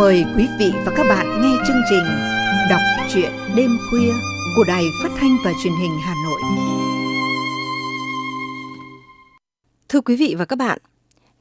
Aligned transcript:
Mời 0.00 0.24
quý 0.36 0.46
vị 0.58 0.72
và 0.84 0.92
các 0.96 1.06
bạn 1.08 1.42
nghe 1.42 1.56
chương 1.66 1.82
trình 1.90 2.04
Đọc 2.70 2.80
truyện 3.14 3.32
đêm 3.56 3.78
khuya 3.90 4.12
của 4.56 4.64
Đài 4.68 4.84
Phát 5.02 5.08
thanh 5.16 5.36
và 5.44 5.52
Truyền 5.62 5.72
hình 5.82 5.98
Hà 6.02 6.14
Nội. 6.24 6.40
Thưa 9.88 10.00
quý 10.00 10.16
vị 10.16 10.34
và 10.38 10.44
các 10.44 10.56
bạn, 10.56 10.78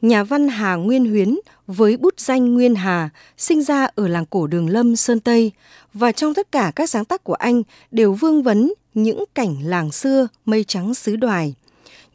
nhà 0.02 0.24
văn 0.24 0.48
Hà 0.48 0.76
Nguyên 0.76 1.10
Huyến 1.10 1.40
với 1.68 1.98
bút 1.98 2.20
danh 2.20 2.54
Nguyên 2.54 2.76
Hà 2.76 3.10
sinh 3.38 3.64
ra 3.64 3.88
ở 3.96 4.08
làng 4.08 4.26
cổ 4.26 4.48
Đường 4.48 4.70
Lâm, 4.70 4.96
Sơn 4.96 5.20
Tây 5.20 5.52
và 5.94 6.12
trong 6.12 6.34
tất 6.34 6.52
cả 6.52 6.72
các 6.76 6.90
sáng 6.90 7.06
tác 7.06 7.24
của 7.24 7.34
anh 7.34 7.64
đều 7.92 8.14
vương 8.14 8.44
vấn 8.44 8.74
những 8.94 9.24
cảnh 9.36 9.56
làng 9.64 9.92
xưa 9.92 10.28
mây 10.46 10.64
trắng 10.64 10.94
xứ 10.94 11.16
đoài. 11.16 11.54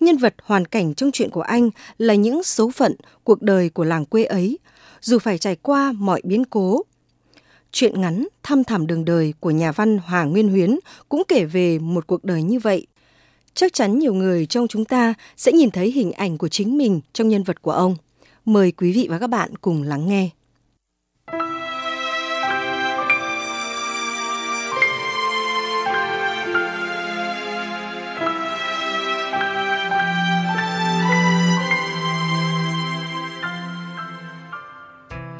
Nhân 0.00 0.16
vật 0.16 0.34
hoàn 0.42 0.64
cảnh 0.64 0.94
trong 0.94 1.10
chuyện 1.12 1.30
của 1.30 1.42
anh 1.42 1.70
là 1.98 2.14
những 2.14 2.42
số 2.42 2.70
phận 2.70 2.94
cuộc 3.24 3.42
đời 3.42 3.68
của 3.68 3.84
làng 3.84 4.04
quê 4.04 4.24
ấy, 4.24 4.58
dù 5.04 5.18
phải 5.18 5.38
trải 5.38 5.56
qua 5.56 5.92
mọi 5.92 6.20
biến 6.24 6.44
cố. 6.44 6.82
Chuyện 7.72 8.00
ngắn, 8.00 8.28
Thăm 8.42 8.64
thẳm 8.64 8.86
đường 8.86 9.04
đời 9.04 9.34
của 9.40 9.50
nhà 9.50 9.72
văn 9.72 9.98
Hoàng 9.98 10.30
Nguyên 10.30 10.48
Huyến 10.48 10.78
cũng 11.08 11.22
kể 11.28 11.44
về 11.44 11.78
một 11.78 12.06
cuộc 12.06 12.24
đời 12.24 12.42
như 12.42 12.58
vậy. 12.58 12.86
Chắc 13.54 13.72
chắn 13.72 13.98
nhiều 13.98 14.14
người 14.14 14.46
trong 14.46 14.68
chúng 14.68 14.84
ta 14.84 15.14
sẽ 15.36 15.52
nhìn 15.52 15.70
thấy 15.70 15.90
hình 15.90 16.12
ảnh 16.12 16.38
của 16.38 16.48
chính 16.48 16.78
mình 16.78 17.00
trong 17.12 17.28
nhân 17.28 17.42
vật 17.42 17.62
của 17.62 17.70
ông. 17.70 17.96
Mời 18.44 18.72
quý 18.72 18.92
vị 18.92 19.06
và 19.10 19.18
các 19.18 19.26
bạn 19.26 19.56
cùng 19.56 19.82
lắng 19.82 20.08
nghe. 20.08 20.30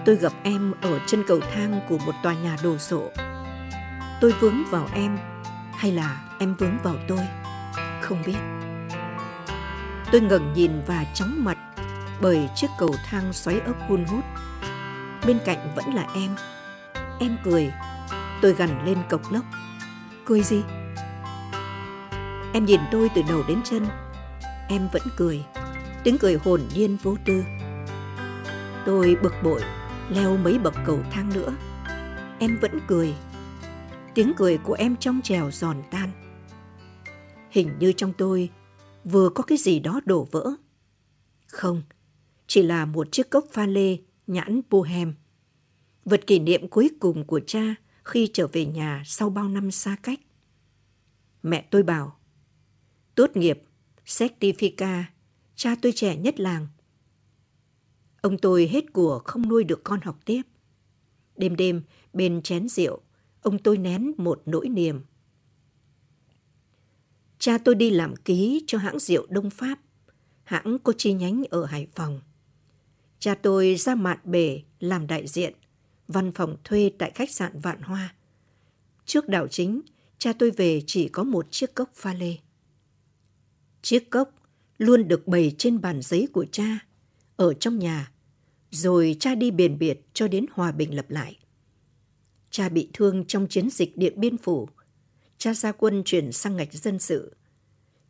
Tôi 0.05 0.17
gặp 0.17 0.33
em 0.43 0.73
ở 0.81 0.99
chân 1.07 1.25
cầu 1.27 1.41
thang 1.55 1.81
của 1.89 1.99
một 1.99 2.15
tòa 2.23 2.35
nhà 2.35 2.57
đồ 2.63 2.79
sộ. 2.79 3.11
Tôi 4.21 4.35
vướng 4.41 4.65
vào 4.71 4.89
em, 4.95 5.19
hay 5.73 5.93
là 5.93 6.21
em 6.39 6.55
vướng 6.55 6.79
vào 6.83 6.95
tôi? 7.09 7.21
Không 8.01 8.23
biết. 8.27 8.37
Tôi 10.13 10.21
ngẩng 10.21 10.53
nhìn 10.53 10.83
và 10.87 11.05
chóng 11.15 11.45
mặt 11.45 11.59
bởi 12.21 12.49
chiếc 12.55 12.67
cầu 12.79 12.95
thang 13.07 13.33
xoáy 13.33 13.61
ốc 13.61 13.77
hun 13.89 14.05
hút. 14.05 14.25
Bên 15.27 15.39
cạnh 15.45 15.75
vẫn 15.77 15.95
là 15.95 16.07
em. 16.15 16.37
Em 17.21 17.37
cười. 17.45 17.73
Tôi 18.43 18.55
gằn 18.55 18.85
lên 18.87 18.99
cộc 19.11 19.33
lốc. 19.33 19.45
Cười 20.25 20.43
gì? 20.43 20.63
Em 22.53 22.65
nhìn 22.65 22.81
tôi 22.93 23.11
từ 23.15 23.23
đầu 23.29 23.43
đến 23.49 23.61
chân. 23.65 23.87
Em 24.69 24.89
vẫn 24.93 25.03
cười. 25.17 25.45
Tiếng 26.03 26.19
cười 26.19 26.39
hồn 26.45 26.61
nhiên 26.75 26.97
vô 27.03 27.17
tư. 27.25 27.45
Tôi 28.87 29.17
bực 29.23 29.35
bội 29.43 29.61
leo 30.11 30.37
mấy 30.37 30.59
bậc 30.59 30.75
cầu 30.87 31.03
thang 31.11 31.31
nữa. 31.35 31.57
Em 32.39 32.59
vẫn 32.61 32.81
cười. 32.87 33.15
Tiếng 34.15 34.33
cười 34.37 34.59
của 34.59 34.75
em 34.75 34.97
trong 34.97 35.21
trèo 35.23 35.51
giòn 35.51 35.83
tan. 35.91 36.11
Hình 37.51 37.71
như 37.79 37.93
trong 37.93 38.13
tôi 38.19 38.51
vừa 39.05 39.29
có 39.29 39.43
cái 39.43 39.59
gì 39.59 39.81
đó 39.81 40.01
đổ 40.05 40.29
vỡ. 40.31 40.51
Không, 41.47 41.83
chỉ 42.47 42.63
là 42.63 42.85
một 42.85 43.13
chiếc 43.13 43.31
cốc 43.31 43.45
pha 43.53 43.67
lê 43.67 43.99
nhãn 44.27 44.61
bohem. 44.71 45.15
Vật 46.05 46.27
kỷ 46.27 46.39
niệm 46.39 46.69
cuối 46.69 46.91
cùng 47.01 47.25
của 47.27 47.41
cha 47.47 47.75
khi 48.05 48.31
trở 48.33 48.47
về 48.47 48.67
nhà 48.67 49.03
sau 49.07 49.31
bao 49.31 49.49
năm 49.49 49.71
xa 49.71 49.97
cách. 50.03 50.21
Mẹ 51.43 51.65
tôi 51.71 51.83
bảo, 51.83 52.19
tốt 53.15 53.37
nghiệp, 53.37 53.63
certifica, 54.07 55.03
cha 55.55 55.75
tôi 55.83 55.93
trẻ 55.93 56.17
nhất 56.17 56.41
làng 56.41 56.67
Ông 58.25 58.39
tôi 58.39 58.69
hết 58.73 58.93
của 58.93 59.21
không 59.25 59.49
nuôi 59.49 59.65
được 59.65 59.85
con 59.85 60.01
học 60.01 60.19
tiếp. 60.25 60.43
Đêm 61.37 61.57
đêm, 61.57 61.83
bên 62.13 62.43
chén 62.43 62.69
rượu, 62.69 63.01
ông 63.43 63.59
tôi 63.59 63.79
nén 63.79 64.13
một 64.17 64.43
nỗi 64.47 64.69
niềm. 64.69 65.01
Cha 67.39 67.59
tôi 67.59 67.75
đi 67.75 67.91
làm 67.91 68.17
ký 68.17 68.65
cho 68.67 68.79
hãng 68.79 68.99
rượu 68.99 69.27
Đông 69.29 69.51
Pháp, 69.51 69.79
hãng 70.45 70.79
có 70.79 70.93
chi 70.99 71.13
nhánh 71.13 71.43
ở 71.51 71.65
Hải 71.65 71.87
Phòng. 71.95 72.21
Cha 73.19 73.35
tôi 73.35 73.75
ra 73.75 73.95
mạn 73.95 74.19
bể 74.25 74.63
làm 74.81 75.07
đại 75.07 75.27
diện, 75.27 75.55
văn 76.09 76.33
phòng 76.33 76.57
thuê 76.65 76.91
tại 76.99 77.13
khách 77.15 77.31
sạn 77.31 77.61
Vạn 77.61 77.83
Hoa. 77.83 78.15
Trước 79.05 79.29
đảo 79.29 79.49
chính, 79.49 79.81
cha 80.19 80.33
tôi 80.33 80.51
về 80.51 80.83
chỉ 80.87 81.09
có 81.09 81.25
một 81.25 81.47
chiếc 81.51 81.75
cốc 81.75 81.91
pha 81.95 82.15
lê. 82.15 82.37
Chiếc 83.83 84.11
cốc 84.11 84.31
luôn 84.79 85.09
được 85.09 85.27
bày 85.27 85.55
trên 85.59 85.81
bàn 85.81 86.03
giấy 86.03 86.29
của 86.33 86.47
cha, 86.53 86.79
ở 87.37 87.55
trong 87.55 87.79
nhà 87.79 88.11
rồi 88.75 89.17
cha 89.21 89.35
đi 89.35 89.51
biển 89.51 89.79
biệt 89.79 90.01
cho 90.13 90.29
đến 90.29 90.47
hòa 90.53 90.73
bình 90.73 90.97
lập 90.97 91.07
lại. 91.09 91.39
Cha 92.51 92.69
bị 92.69 92.91
thương 92.93 93.25
trong 93.25 93.47
chiến 93.49 93.71
dịch 93.71 93.97
Điện 93.97 94.21
Biên 94.21 94.37
Phủ. 94.37 94.69
Cha 95.39 95.55
ra 95.55 95.73
quân 95.73 96.03
chuyển 96.05 96.33
sang 96.33 96.57
ngạch 96.57 96.73
dân 96.73 96.99
sự. 96.99 97.37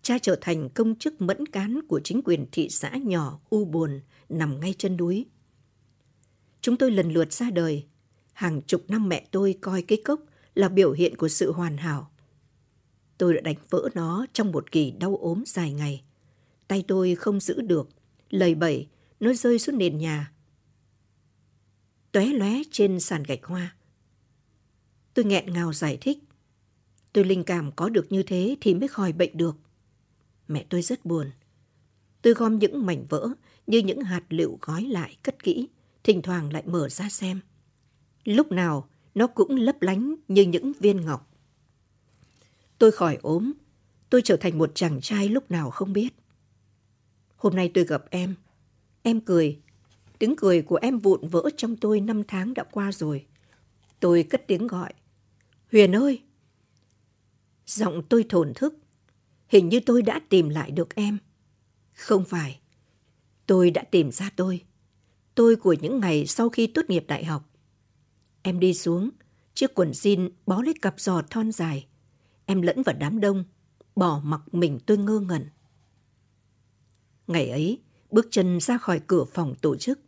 Cha 0.03 0.19
trở 0.19 0.37
thành 0.41 0.69
công 0.69 0.95
chức 0.99 1.21
mẫn 1.21 1.47
cán 1.47 1.81
của 1.89 2.01
chính 2.05 2.23
quyền 2.25 2.47
thị 2.53 2.69
xã 2.69 2.97
nhỏ 2.97 3.41
U 3.51 3.65
Buồn 3.65 4.01
nằm 4.29 4.61
ngay 4.61 4.75
chân 4.79 4.97
núi. 4.97 5.27
Chúng 6.61 6.77
tôi 6.77 6.91
lần 6.91 7.13
lượt 7.13 7.33
ra 7.33 7.51
đời. 7.51 7.85
Hàng 8.33 8.63
chục 8.63 8.85
năm 8.89 9.09
mẹ 9.09 9.27
tôi 9.31 9.59
coi 9.61 9.83
cái 9.83 9.99
cốc 10.05 10.21
là 10.55 10.69
biểu 10.69 10.93
hiện 10.93 11.17
của 11.17 11.29
sự 11.29 11.53
hoàn 11.53 11.77
hảo. 11.77 12.11
Tôi 13.19 13.35
đã 13.35 13.41
đánh 13.41 13.57
vỡ 13.71 13.89
nó 13.95 14.27
trong 14.33 14.53
một 14.53 14.73
kỳ 14.73 14.91
đau 14.91 15.17
ốm 15.17 15.43
dài 15.47 15.73
ngày. 15.73 16.03
Tay 16.69 16.85
tôi 16.89 17.15
không 17.15 17.41
giữ 17.41 17.61
được, 17.61 17.89
lầy 18.31 18.55
bẩy, 18.55 18.89
nó 19.21 19.33
rơi 19.33 19.59
xuống 19.59 19.79
nền 19.79 19.99
nhà 19.99 20.34
tóe 22.15 22.27
lóe 22.27 22.51
trên 22.71 23.01
sàn 23.01 23.23
gạch 23.23 23.45
hoa. 23.45 23.77
Tôi 25.15 25.25
nghẹn 25.25 25.53
ngào 25.53 25.73
giải 25.73 25.99
thích. 26.01 26.19
Tôi 27.13 27.25
linh 27.25 27.45
cảm 27.45 27.73
có 27.73 27.89
được 27.89 28.13
như 28.13 28.23
thế 28.23 28.57
thì 28.61 28.75
mới 28.75 28.89
khỏi 28.89 29.13
bệnh 29.13 29.37
được. 29.37 29.57
Mẹ 30.49 30.65
tôi 30.71 30.83
rất 30.83 31.05
buồn. 31.05 31.31
Tôi 32.23 32.35
gom 32.35 32.59
những 32.59 32.87
mảnh 32.87 33.07
vỡ 33.09 33.29
như 33.67 33.79
những 33.79 34.01
hạt 34.01 34.23
lựu 34.29 34.59
gói 34.63 34.83
lại 34.83 35.17
cất 35.23 35.43
kỹ, 35.43 35.69
thỉnh 36.05 36.23
thoảng 36.23 36.53
lại 36.53 36.63
mở 36.67 36.89
ra 36.89 37.09
xem. 37.09 37.41
Lúc 38.25 38.53
nào 38.53 38.89
nó 39.15 39.27
cũng 39.27 39.57
lấp 39.57 39.83
lánh 39.83 40.15
như 40.29 40.43
những 40.43 40.73
viên 40.81 41.01
ngọc. 41.01 41.31
Tôi 42.79 42.93
khỏi 42.93 43.19
ốm, 43.23 43.53
tôi 44.11 44.23
trở 44.25 44.37
thành 44.37 44.59
một 44.59 44.71
chàng 44.75 45.01
trai 45.01 45.29
lúc 45.29 45.51
nào 45.51 45.71
không 45.71 45.93
biết. 45.93 46.09
Hôm 47.37 47.57
nay 47.57 47.71
tôi 47.75 47.85
gặp 47.85 48.05
em. 48.11 48.35
Em 49.03 49.21
cười 49.21 49.61
Tiếng 50.25 50.37
cười 50.37 50.63
của 50.63 50.79
em 50.83 50.99
vụn 50.99 51.29
vỡ 51.29 51.51
trong 51.57 51.77
tôi 51.77 52.01
năm 52.01 52.23
tháng 52.29 52.55
đã 52.55 52.65
qua 52.65 52.93
rồi. 52.93 53.27
Tôi 54.01 54.23
cất 54.23 54.47
tiếng 54.47 54.67
gọi. 54.67 54.93
Huyền 55.73 55.97
ơi! 55.97 56.23
Giọng 57.67 58.03
tôi 58.09 58.25
thổn 58.29 58.53
thức. 58.55 58.75
Hình 59.49 59.69
như 59.69 59.81
tôi 59.81 60.03
đã 60.03 60.21
tìm 60.29 60.49
lại 60.49 60.71
được 60.71 60.95
em. 60.95 61.19
Không 61.93 62.25
phải. 62.25 62.61
Tôi 63.47 63.71
đã 63.71 63.85
tìm 63.91 64.13
ra 64.13 64.31
tôi. 64.37 64.65
Tôi 65.35 65.57
của 65.57 65.73
những 65.73 66.01
ngày 66.01 66.27
sau 66.27 66.49
khi 66.49 66.67
tốt 66.67 66.83
nghiệp 66.89 67.05
đại 67.09 67.25
học. 67.25 67.51
Em 68.43 68.61
đi 68.61 68.75
xuống, 68.75 69.11
chiếc 69.55 69.75
quần 69.75 69.91
jean 69.91 70.31
bó 70.47 70.63
lấy 70.63 70.75
cặp 70.83 71.01
giò 71.01 71.23
thon 71.31 71.53
dài. 71.53 71.87
Em 72.47 72.63
lẫn 72.63 72.83
vào 72.83 72.97
đám 72.99 73.21
đông, 73.21 73.45
bỏ 73.97 74.21
mặc 74.25 74.41
mình 74.53 74.79
tôi 74.87 74.99
ngơ 74.99 75.21
ngẩn. 75.21 75.49
Ngày 77.27 77.49
ấy, 77.49 77.79
bước 78.11 78.29
chân 78.31 78.61
ra 78.61 78.79
khỏi 78.79 79.01
cửa 79.07 79.25
phòng 79.25 79.55
tổ 79.61 79.77
chức. 79.77 80.04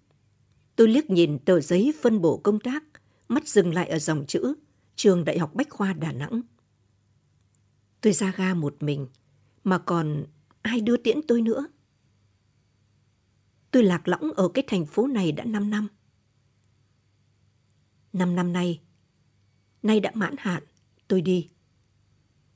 Tôi 0.76 0.88
liếc 0.88 1.10
nhìn 1.10 1.38
tờ 1.38 1.60
giấy 1.60 1.94
phân 2.02 2.20
bổ 2.20 2.36
công 2.36 2.60
tác, 2.60 2.84
mắt 3.28 3.48
dừng 3.48 3.74
lại 3.74 3.88
ở 3.88 3.98
dòng 3.98 4.24
chữ 4.26 4.54
Trường 4.96 5.24
Đại 5.24 5.38
học 5.38 5.54
Bách 5.54 5.70
Khoa 5.70 5.92
Đà 5.92 6.12
Nẵng. 6.12 6.42
Tôi 8.00 8.12
ra 8.12 8.32
ga 8.36 8.54
một 8.54 8.76
mình, 8.80 9.06
mà 9.64 9.78
còn 9.78 10.24
ai 10.62 10.80
đưa 10.80 10.96
tiễn 10.96 11.20
tôi 11.28 11.42
nữa? 11.42 11.66
Tôi 13.70 13.82
lạc 13.82 14.08
lõng 14.08 14.32
ở 14.36 14.48
cái 14.48 14.64
thành 14.66 14.86
phố 14.86 15.06
này 15.06 15.32
đã 15.32 15.44
5 15.44 15.70
năm. 15.70 15.88
Năm 18.12 18.34
năm 18.34 18.52
nay, 18.52 18.80
nay 19.82 20.00
đã 20.00 20.10
mãn 20.14 20.34
hạn, 20.38 20.62
tôi 21.08 21.20
đi. 21.20 21.48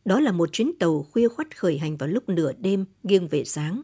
Đó 0.05 0.20
là 0.20 0.32
một 0.32 0.49
chuyến 0.52 0.73
tàu 0.78 1.02
khuya 1.02 1.28
khoắt 1.28 1.58
khởi 1.58 1.78
hành 1.78 1.96
vào 1.96 2.08
lúc 2.08 2.28
nửa 2.28 2.52
đêm 2.52 2.84
nghiêng 3.02 3.28
về 3.28 3.44
sáng. 3.44 3.82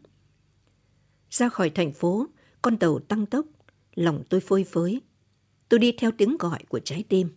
Ra 1.30 1.48
khỏi 1.48 1.70
thành 1.70 1.92
phố, 1.92 2.26
con 2.62 2.78
tàu 2.78 2.98
tăng 2.98 3.26
tốc, 3.26 3.46
lòng 3.96 4.22
tôi 4.28 4.40
phơi 4.40 4.64
phới. 4.64 5.00
Tôi 5.68 5.80
đi 5.80 5.92
theo 5.92 6.10
tiếng 6.18 6.36
gọi 6.38 6.64
của 6.68 6.80
trái 6.80 7.04
tim. 7.08 7.28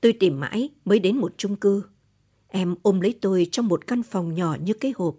Tôi 0.00 0.12
tìm 0.12 0.40
mãi 0.40 0.70
mới 0.84 0.98
đến 0.98 1.16
một 1.16 1.34
chung 1.36 1.56
cư. 1.56 1.84
Em 2.48 2.74
ôm 2.82 3.00
lấy 3.00 3.18
tôi 3.20 3.48
trong 3.52 3.68
một 3.68 3.86
căn 3.86 4.02
phòng 4.02 4.34
nhỏ 4.34 4.56
như 4.60 4.74
cái 4.74 4.92
hộp. 4.96 5.16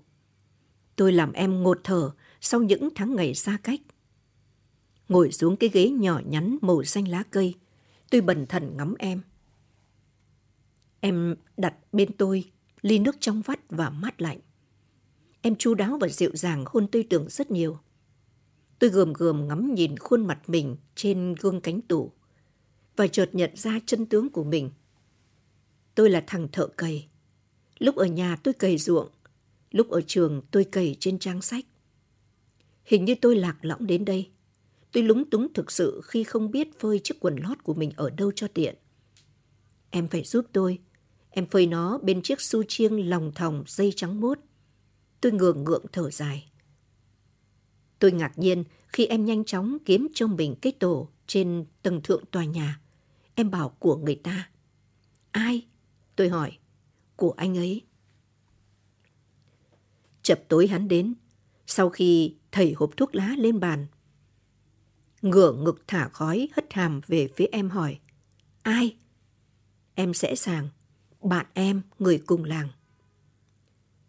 Tôi 0.96 1.12
làm 1.12 1.34
em 1.34 1.64
ngột 1.64 1.80
thở 1.84 2.12
sau 2.42 2.62
những 2.62 2.90
tháng 2.96 3.16
ngày 3.16 3.34
xa 3.34 3.58
cách. 3.64 3.80
Ngồi 5.10 5.32
xuống 5.32 5.56
cái 5.56 5.70
ghế 5.74 5.90
nhỏ 5.90 6.22
nhắn 6.26 6.58
màu 6.62 6.84
xanh 6.84 7.08
lá 7.08 7.24
cây, 7.32 7.56
tôi 8.10 8.22
bần 8.22 8.46
thần 8.46 8.78
ngắm 8.78 8.96
em. 9.00 9.22
Em 11.00 11.36
đặt 11.58 11.76
bên 11.92 12.14
tôi 12.18 12.52
ly 12.82 13.00
nước 13.00 13.16
trong 13.20 13.42
vắt 13.42 13.60
và 13.70 13.90
mát 13.90 14.22
lạnh. 14.22 14.40
Em 15.42 15.56
chu 15.56 15.74
đáo 15.74 15.98
và 16.02 16.08
dịu 16.08 16.32
dàng 16.34 16.64
hôn 16.68 16.88
tôi 16.92 17.08
tưởng 17.10 17.30
rất 17.30 17.52
nhiều. 17.52 17.78
Tôi 18.84 18.90
gườm 18.90 19.14
gườm 19.14 19.48
ngắm 19.48 19.76
nhìn 19.76 19.98
khuôn 19.98 20.28
mặt 20.28 20.50
mình 20.50 20.76
trên 20.96 21.36
gương 21.42 21.62
cánh 21.62 21.82
tủ 21.82 22.12
và 22.96 23.08
chợt 23.08 23.30
nhận 23.34 23.56
ra 23.56 23.80
chân 23.86 24.06
tướng 24.06 24.30
của 24.30 24.44
mình. 24.44 24.72
Tôi 25.96 26.10
là 26.10 26.24
thằng 26.28 26.48
thợ 26.52 26.68
cày. 26.68 27.08
Lúc 27.80 27.96
ở 27.96 28.06
nhà 28.06 28.36
tôi 28.44 28.54
cày 28.54 28.78
ruộng, 28.78 29.10
lúc 29.72 29.90
ở 29.90 30.02
trường 30.08 30.42
tôi 30.52 30.64
cày 30.64 30.96
trên 31.00 31.20
trang 31.20 31.42
sách. 31.42 31.66
Hình 32.86 33.06
như 33.06 33.16
tôi 33.22 33.36
lạc 33.36 33.58
lõng 33.62 33.88
đến 33.88 34.06
đây. 34.06 34.30
Tôi 34.92 35.04
lúng 35.04 35.30
túng 35.30 35.54
thực 35.54 35.72
sự 35.72 36.02
khi 36.04 36.24
không 36.24 36.52
biết 36.52 36.80
phơi 36.80 37.00
chiếc 37.04 37.20
quần 37.20 37.36
lót 37.36 37.64
của 37.64 37.74
mình 37.74 37.92
ở 37.96 38.10
đâu 38.10 38.32
cho 38.36 38.48
tiện. 38.48 38.76
Em 39.90 40.08
phải 40.08 40.24
giúp 40.24 40.46
tôi. 40.54 40.80
Em 41.30 41.46
phơi 41.46 41.66
nó 41.66 41.98
bên 41.98 42.22
chiếc 42.22 42.42
su 42.42 42.64
chiêng 42.64 43.10
lòng 43.10 43.32
thòng 43.36 43.64
dây 43.68 43.94
trắng 43.96 44.22
mốt. 44.22 44.40
Tôi 45.22 45.32
ngượng 45.32 45.64
ngượng 45.64 45.86
thở 45.92 46.10
dài. 46.10 46.53
Tôi 48.00 48.12
ngạc 48.12 48.40
nhiên 48.40 48.64
khi 48.88 49.06
em 49.06 49.26
nhanh 49.26 49.46
chóng 49.46 49.78
kiếm 49.86 50.08
cho 50.14 50.28
mình 50.28 50.56
cái 50.62 50.74
tổ 50.80 51.10
trên 51.28 51.66
tầng 51.82 52.02
thượng 52.02 52.26
tòa 52.26 52.46
nhà. 52.46 52.80
Em 53.36 53.52
bảo 53.52 53.70
của 53.70 53.98
người 53.98 54.16
ta. 54.16 54.50
Ai? 55.32 55.68
Tôi 56.16 56.30
hỏi. 56.30 56.58
Của 57.16 57.32
anh 57.32 57.58
ấy. 57.58 57.82
Chập 60.24 60.44
tối 60.48 60.68
hắn 60.68 60.88
đến, 60.88 61.14
sau 61.68 61.90
khi 61.90 62.36
thầy 62.52 62.74
hộp 62.74 62.98
thuốc 62.98 63.16
lá 63.16 63.36
lên 63.38 63.60
bàn. 63.60 63.88
Ngửa 65.22 65.54
ngực 65.54 65.84
thả 65.88 66.10
khói 66.10 66.50
hất 66.54 66.74
hàm 66.74 67.02
về 67.08 67.28
phía 67.36 67.48
em 67.52 67.70
hỏi. 67.70 68.00
Ai? 68.62 68.98
Em 69.96 70.14
sẽ 70.14 70.36
sàng. 70.36 70.70
Bạn 71.22 71.46
em, 71.54 71.82
người 72.00 72.24
cùng 72.26 72.44
làng. 72.44 72.70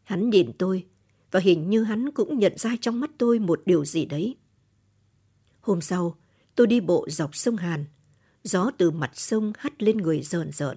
Hắn 0.02 0.30
nhìn 0.30 0.52
tôi, 0.58 0.86
và 1.34 1.40
hình 1.40 1.70
như 1.70 1.82
hắn 1.82 2.10
cũng 2.10 2.38
nhận 2.38 2.58
ra 2.58 2.76
trong 2.80 3.00
mắt 3.00 3.10
tôi 3.18 3.38
một 3.38 3.62
điều 3.66 3.84
gì 3.84 4.04
đấy. 4.04 4.36
Hôm 5.60 5.80
sau, 5.80 6.16
tôi 6.54 6.66
đi 6.66 6.80
bộ 6.80 7.06
dọc 7.10 7.36
sông 7.36 7.56
Hàn. 7.56 7.84
Gió 8.44 8.70
từ 8.78 8.90
mặt 8.90 9.10
sông 9.14 9.52
hắt 9.58 9.82
lên 9.82 9.96
người 9.96 10.22
rợn 10.22 10.52
rợn. 10.52 10.76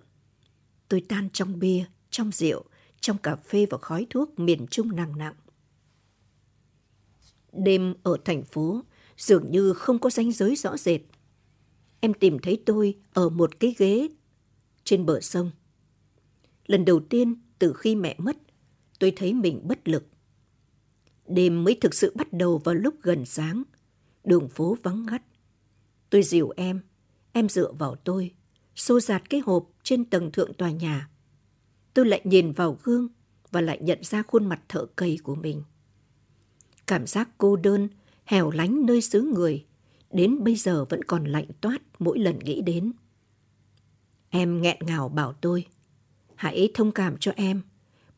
Tôi 0.89 1.01
tan 1.07 1.29
trong 1.33 1.59
bia, 1.59 1.85
trong 2.09 2.31
rượu, 2.31 2.63
trong 3.01 3.17
cà 3.17 3.35
phê 3.35 3.65
và 3.69 3.77
khói 3.77 4.07
thuốc 4.09 4.39
miền 4.39 4.67
Trung 4.67 4.95
nặng 4.95 5.17
nặng. 5.17 5.33
Đêm 7.53 7.95
ở 8.03 8.17
thành 8.25 8.43
phố 8.43 8.81
dường 9.17 9.51
như 9.51 9.73
không 9.73 9.99
có 9.99 10.09
ranh 10.09 10.31
giới 10.31 10.55
rõ 10.55 10.77
rệt. 10.77 11.01
Em 11.99 12.13
tìm 12.13 12.39
thấy 12.39 12.63
tôi 12.65 12.97
ở 13.13 13.29
một 13.29 13.59
cái 13.59 13.75
ghế 13.77 14.07
trên 14.83 15.05
bờ 15.05 15.21
sông. 15.21 15.51
Lần 16.65 16.85
đầu 16.85 16.99
tiên 16.99 17.35
từ 17.59 17.73
khi 17.73 17.95
mẹ 17.95 18.15
mất, 18.17 18.37
tôi 18.99 19.13
thấy 19.15 19.33
mình 19.33 19.61
bất 19.67 19.87
lực. 19.87 20.03
Đêm 21.27 21.63
mới 21.63 21.77
thực 21.81 21.93
sự 21.93 22.11
bắt 22.15 22.33
đầu 22.33 22.57
vào 22.57 22.75
lúc 22.75 22.95
gần 23.01 23.25
sáng. 23.25 23.63
Đường 24.23 24.49
phố 24.49 24.77
vắng 24.83 25.05
ngắt. 25.05 25.21
Tôi 26.09 26.23
dìu 26.23 26.53
em, 26.55 26.81
em 27.31 27.49
dựa 27.49 27.71
vào 27.71 27.95
tôi, 27.95 28.33
xô 28.75 28.99
giạt 28.99 29.29
cái 29.29 29.41
hộp 29.45 29.69
trên 29.83 30.05
tầng 30.05 30.31
thượng 30.31 30.53
tòa 30.53 30.71
nhà. 30.71 31.09
Tôi 31.93 32.05
lại 32.05 32.21
nhìn 32.23 32.51
vào 32.51 32.77
gương 32.83 33.07
và 33.51 33.61
lại 33.61 33.79
nhận 33.81 33.99
ra 34.03 34.23
khuôn 34.23 34.45
mặt 34.45 34.61
thợ 34.69 34.85
cầy 34.85 35.19
của 35.23 35.35
mình. 35.35 35.63
Cảm 36.87 37.07
giác 37.07 37.29
cô 37.37 37.55
đơn, 37.55 37.87
hẻo 38.25 38.51
lánh 38.51 38.85
nơi 38.85 39.01
xứ 39.01 39.21
người, 39.21 39.65
đến 40.11 40.43
bây 40.43 40.55
giờ 40.55 40.85
vẫn 40.85 41.03
còn 41.03 41.25
lạnh 41.25 41.47
toát 41.61 41.81
mỗi 41.99 42.19
lần 42.19 42.39
nghĩ 42.39 42.61
đến. 42.61 42.91
Em 44.29 44.61
nghẹn 44.61 44.77
ngào 44.79 45.09
bảo 45.09 45.33
tôi, 45.33 45.65
hãy 46.35 46.69
thông 46.73 46.91
cảm 46.91 47.17
cho 47.19 47.31
em. 47.35 47.61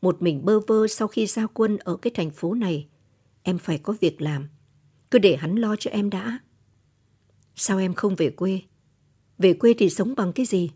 Một 0.02 0.22
mình 0.22 0.44
bơ 0.44 0.60
vơ 0.60 0.86
sau 0.86 1.08
khi 1.08 1.26
ra 1.26 1.46
quân 1.46 1.76
ở 1.76 1.96
cái 1.96 2.10
thành 2.14 2.30
phố 2.30 2.54
này, 2.54 2.88
em 3.42 3.58
phải 3.58 3.78
có 3.78 3.94
việc 4.00 4.22
làm. 4.22 4.48
Cứ 5.10 5.18
để 5.18 5.36
hắn 5.36 5.56
lo 5.56 5.76
cho 5.76 5.90
em 5.90 6.10
đã. 6.10 6.38
Sao 7.56 7.78
em 7.78 7.94
không 7.94 8.16
về 8.16 8.30
quê? 8.30 8.60
Về 9.38 9.52
quê 9.52 9.74
thì 9.78 9.90
sống 9.90 10.14
bằng 10.16 10.32
cái 10.32 10.46
gì? 10.46 10.70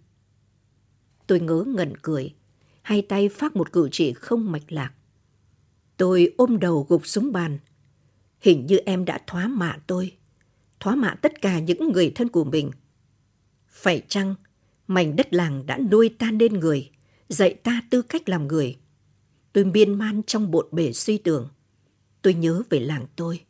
Tôi 1.26 1.40
ngớ 1.40 1.64
ngẩn 1.66 1.96
cười, 2.02 2.34
hai 2.82 3.02
tay 3.02 3.28
phát 3.28 3.56
một 3.56 3.72
cử 3.72 3.88
chỉ 3.92 4.12
không 4.12 4.52
mạch 4.52 4.72
lạc. 4.72 4.92
Tôi 5.96 6.34
ôm 6.36 6.58
đầu 6.58 6.86
gục 6.88 7.06
xuống 7.06 7.32
bàn. 7.32 7.58
Hình 8.40 8.66
như 8.66 8.76
em 8.76 9.04
đã 9.04 9.20
thoá 9.26 9.48
mạ 9.48 9.76
tôi, 9.86 10.16
thoá 10.80 10.94
mạ 10.94 11.14
tất 11.22 11.42
cả 11.42 11.58
những 11.58 11.92
người 11.92 12.12
thân 12.14 12.28
của 12.28 12.44
mình. 12.44 12.70
Phải 13.68 14.02
chăng 14.08 14.34
mảnh 14.86 15.16
đất 15.16 15.34
làng 15.34 15.66
đã 15.66 15.78
nuôi 15.90 16.08
ta 16.18 16.30
nên 16.30 16.54
người, 16.54 16.90
dạy 17.28 17.54
ta 17.54 17.82
tư 17.90 18.02
cách 18.02 18.28
làm 18.28 18.48
người? 18.48 18.76
Tôi 19.52 19.64
miên 19.64 19.94
man 19.94 20.22
trong 20.26 20.50
bộn 20.50 20.66
bể 20.72 20.92
suy 20.92 21.18
tưởng 21.18 21.48
tôi 22.24 22.34
nhớ 22.34 22.62
về 22.70 22.80
làng 22.80 23.06
tôi. 23.16 23.40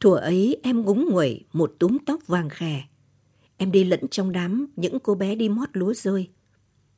Thuở 0.00 0.16
ấy 0.16 0.60
em 0.62 0.82
ngúng 0.82 1.08
nguẩy 1.10 1.44
một 1.52 1.74
túm 1.78 1.98
tóc 2.06 2.26
vàng 2.26 2.48
khè. 2.48 2.84
Em 3.56 3.72
đi 3.72 3.84
lẫn 3.84 4.08
trong 4.08 4.32
đám 4.32 4.66
những 4.76 4.98
cô 5.00 5.14
bé 5.14 5.34
đi 5.34 5.48
mót 5.48 5.68
lúa 5.72 5.94
rơi. 5.94 6.28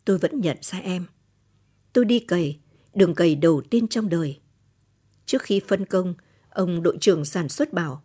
Tôi 0.05 0.19
vẫn 0.19 0.41
nhận 0.41 0.57
ra 0.61 0.79
em. 0.79 1.07
Tôi 1.93 2.05
đi 2.05 2.19
cày, 2.19 2.59
đường 2.95 3.15
cày 3.15 3.35
đầu 3.35 3.63
tiên 3.71 3.89
trong 3.89 4.09
đời. 4.09 4.41
Trước 5.27 5.43
khi 5.43 5.61
phân 5.69 5.85
công, 5.85 6.15
ông 6.51 6.83
đội 6.83 6.99
trưởng 7.01 7.25
sản 7.25 7.49
xuất 7.49 7.73
bảo, 7.73 8.03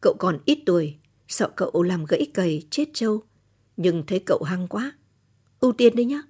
cậu 0.00 0.14
còn 0.18 0.38
ít 0.44 0.58
tuổi, 0.66 0.96
sợ 1.28 1.50
cậu 1.56 1.82
làm 1.82 2.04
gãy 2.04 2.26
cày 2.34 2.62
chết 2.70 2.88
trâu, 2.94 3.22
nhưng 3.76 4.06
thấy 4.06 4.22
cậu 4.26 4.42
hăng 4.42 4.68
quá. 4.68 4.92
Ưu 5.60 5.72
tiên 5.72 5.96
đấy 5.96 6.06
nhá. 6.06 6.22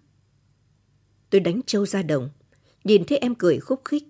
Tôi 1.31 1.41
đánh 1.41 1.61
trâu 1.67 1.87
ra 1.87 2.03
đồng, 2.03 2.31
nhìn 2.85 3.05
thấy 3.05 3.19
em 3.19 3.35
cười 3.35 3.61
khúc 3.61 3.83
khích, 3.85 4.05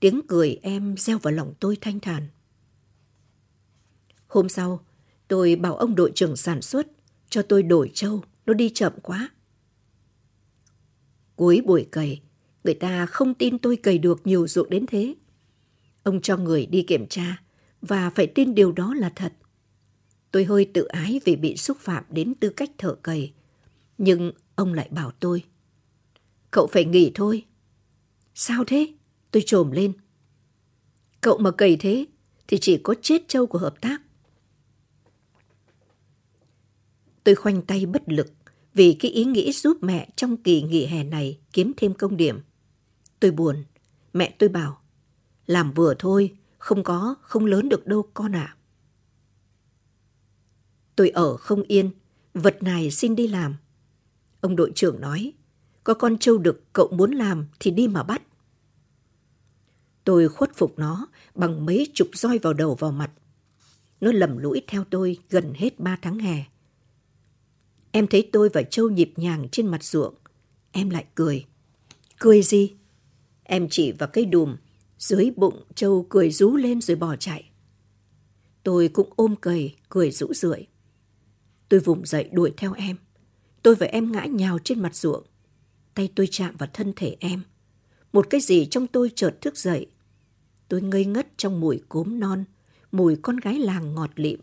Tiếng 0.00 0.20
cười 0.28 0.58
em 0.62 0.96
gieo 0.96 1.18
vào 1.18 1.34
lòng 1.34 1.54
tôi 1.60 1.76
thanh 1.80 2.00
thản. 2.00 2.28
Hôm 4.26 4.48
sau, 4.48 4.84
tôi 5.28 5.56
bảo 5.56 5.76
ông 5.76 5.94
đội 5.94 6.12
trưởng 6.14 6.36
sản 6.36 6.62
xuất 6.62 6.86
cho 7.28 7.42
tôi 7.42 7.62
đổi 7.62 7.90
trâu, 7.94 8.22
nó 8.46 8.54
đi 8.54 8.70
chậm 8.74 8.92
quá. 9.02 9.30
Cuối 11.36 11.62
buổi 11.66 11.88
cày, 11.92 12.22
người 12.64 12.74
ta 12.74 13.06
không 13.06 13.34
tin 13.34 13.58
tôi 13.58 13.76
cày 13.76 13.98
được 13.98 14.26
nhiều 14.26 14.48
ruộng 14.48 14.70
đến 14.70 14.86
thế. 14.86 15.14
Ông 16.02 16.20
cho 16.20 16.36
người 16.36 16.66
đi 16.66 16.82
kiểm 16.82 17.06
tra 17.06 17.42
và 17.82 18.10
phải 18.10 18.26
tin 18.26 18.54
điều 18.54 18.72
đó 18.72 18.94
là 18.94 19.12
thật. 19.16 19.32
Tôi 20.30 20.44
hơi 20.44 20.70
tự 20.74 20.84
ái 20.84 21.20
vì 21.24 21.36
bị 21.36 21.56
xúc 21.56 21.78
phạm 21.80 22.04
đến 22.10 22.34
tư 22.34 22.48
cách 22.48 22.70
thợ 22.78 22.94
cày. 22.94 23.32
Nhưng 23.98 24.32
ông 24.54 24.74
lại 24.74 24.88
bảo 24.90 25.10
tôi. 25.20 25.44
Cậu 26.50 26.66
phải 26.72 26.84
nghỉ 26.84 27.12
thôi. 27.14 27.44
Sao 28.34 28.64
thế? 28.66 28.92
Tôi 29.30 29.42
trồm 29.46 29.70
lên. 29.70 29.92
Cậu 31.20 31.38
mà 31.38 31.50
cầy 31.50 31.76
thế 31.76 32.06
thì 32.48 32.58
chỉ 32.60 32.80
có 32.82 32.94
chết 33.02 33.22
trâu 33.28 33.46
của 33.46 33.58
hợp 33.58 33.80
tác. 33.80 34.02
Tôi 37.24 37.34
khoanh 37.34 37.62
tay 37.62 37.86
bất 37.86 38.02
lực 38.06 38.32
vì 38.74 38.96
cái 39.00 39.10
ý 39.10 39.24
nghĩ 39.24 39.52
giúp 39.52 39.78
mẹ 39.80 40.08
trong 40.16 40.36
kỳ 40.36 40.62
nghỉ 40.62 40.86
hè 40.86 41.04
này 41.04 41.38
kiếm 41.52 41.72
thêm 41.76 41.94
công 41.94 42.16
điểm. 42.16 42.40
Tôi 43.20 43.30
buồn. 43.30 43.64
Mẹ 44.12 44.34
tôi 44.38 44.48
bảo, 44.48 44.80
làm 45.46 45.72
vừa 45.72 45.94
thôi, 45.98 46.36
không 46.58 46.82
có, 46.82 47.14
không 47.22 47.46
lớn 47.46 47.68
được 47.68 47.86
đâu 47.86 48.08
con 48.14 48.32
ạ. 48.32 48.56
À. 48.56 48.56
Tôi 50.96 51.08
ở 51.08 51.36
không 51.36 51.62
yên, 51.62 51.90
vật 52.34 52.62
này 52.62 52.90
xin 52.90 53.16
đi 53.16 53.28
làm. 53.28 53.56
Ông 54.40 54.56
đội 54.56 54.72
trưởng 54.74 55.00
nói, 55.00 55.32
có 55.84 55.94
con 55.94 56.18
trâu 56.18 56.38
đực 56.38 56.72
cậu 56.72 56.88
muốn 56.88 57.10
làm 57.10 57.46
thì 57.60 57.70
đi 57.70 57.88
mà 57.88 58.02
bắt. 58.02 58.22
Tôi 60.10 60.28
khuất 60.28 60.56
phục 60.56 60.78
nó 60.78 61.06
bằng 61.34 61.66
mấy 61.66 61.88
chục 61.94 62.08
roi 62.12 62.38
vào 62.38 62.52
đầu 62.52 62.74
vào 62.74 62.92
mặt. 62.92 63.10
Nó 64.00 64.12
lầm 64.12 64.38
lũi 64.38 64.62
theo 64.66 64.84
tôi 64.84 65.18
gần 65.30 65.52
hết 65.56 65.80
ba 65.80 65.98
tháng 66.02 66.18
hè. 66.18 66.44
Em 67.90 68.06
thấy 68.06 68.28
tôi 68.32 68.48
và 68.48 68.62
Châu 68.62 68.90
nhịp 68.90 69.12
nhàng 69.16 69.48
trên 69.52 69.66
mặt 69.66 69.84
ruộng. 69.84 70.14
Em 70.72 70.90
lại 70.90 71.04
cười. 71.14 71.44
Cười 72.18 72.42
gì? 72.42 72.74
Em 73.42 73.68
chỉ 73.70 73.92
vào 73.92 74.08
cây 74.12 74.24
đùm. 74.24 74.56
Dưới 74.98 75.30
bụng 75.36 75.64
Châu 75.74 76.06
cười 76.08 76.30
rú 76.30 76.56
lên 76.56 76.80
rồi 76.80 76.96
bỏ 76.96 77.16
chạy. 77.16 77.50
Tôi 78.62 78.88
cũng 78.88 79.12
ôm 79.16 79.36
cầy, 79.36 79.74
cười 79.88 80.10
rũ 80.10 80.34
rượi. 80.34 80.66
Tôi 81.68 81.80
vùng 81.80 82.06
dậy 82.06 82.28
đuổi 82.32 82.52
theo 82.56 82.72
em. 82.72 82.96
Tôi 83.62 83.74
và 83.74 83.86
em 83.86 84.12
ngã 84.12 84.24
nhào 84.24 84.58
trên 84.64 84.82
mặt 84.82 84.94
ruộng. 84.94 85.22
Tay 85.94 86.12
tôi 86.14 86.28
chạm 86.30 86.56
vào 86.56 86.68
thân 86.72 86.92
thể 86.96 87.16
em. 87.20 87.42
Một 88.12 88.26
cái 88.30 88.40
gì 88.40 88.66
trong 88.66 88.86
tôi 88.86 89.10
chợt 89.14 89.40
thức 89.40 89.56
dậy. 89.56 89.86
Tôi 90.70 90.82
ngây 90.82 91.04
ngất 91.04 91.28
trong 91.36 91.60
mùi 91.60 91.80
cốm 91.88 92.20
non, 92.20 92.44
mùi 92.92 93.16
con 93.16 93.36
gái 93.36 93.58
làng 93.58 93.94
ngọt 93.94 94.10
lịm. 94.16 94.40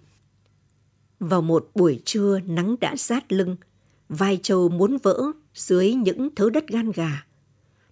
Vào 1.19 1.41
một 1.41 1.69
buổi 1.75 2.01
trưa 2.05 2.39
nắng 2.39 2.75
đã 2.79 2.96
rát 2.98 3.34
lưng, 3.34 3.55
vai 4.10 4.39
trâu 4.43 4.69
muốn 4.69 4.98
vỡ 5.03 5.31
dưới 5.53 5.93
những 5.93 6.36
thớ 6.36 6.50
đất 6.50 6.67
gan 6.67 6.91
gà. 6.91 7.25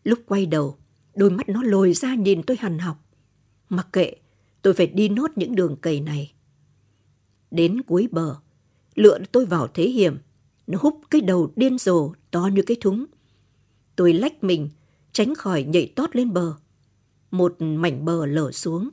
Lúc 0.03 0.19
quay 0.25 0.45
đầu, 0.45 0.77
đôi 1.15 1.29
mắt 1.29 1.49
nó 1.49 1.63
lồi 1.63 1.93
ra 1.93 2.15
nhìn 2.15 2.43
tôi 2.43 2.57
hằn 2.59 2.79
học. 2.79 3.05
Mặc 3.69 3.87
kệ, 3.93 4.13
tôi 4.61 4.73
phải 4.73 4.87
đi 4.87 5.09
nốt 5.09 5.31
những 5.35 5.55
đường 5.55 5.75
cầy 5.81 5.99
này. 5.99 6.33
Đến 7.51 7.81
cuối 7.81 8.07
bờ, 8.11 8.35
lựa 8.95 9.19
tôi 9.31 9.45
vào 9.45 9.67
thế 9.73 9.83
hiểm. 9.83 10.17
Nó 10.67 10.77
húp 10.81 11.01
cái 11.09 11.21
đầu 11.21 11.51
điên 11.55 11.77
rồ 11.77 12.11
to 12.31 12.49
như 12.53 12.61
cái 12.61 12.77
thúng. 12.81 13.05
Tôi 13.95 14.13
lách 14.13 14.43
mình, 14.43 14.69
tránh 15.11 15.35
khỏi 15.35 15.63
nhảy 15.63 15.93
tót 15.95 16.15
lên 16.15 16.33
bờ. 16.33 16.55
Một 17.31 17.55
mảnh 17.59 18.05
bờ 18.05 18.25
lở 18.25 18.51
xuống. 18.51 18.89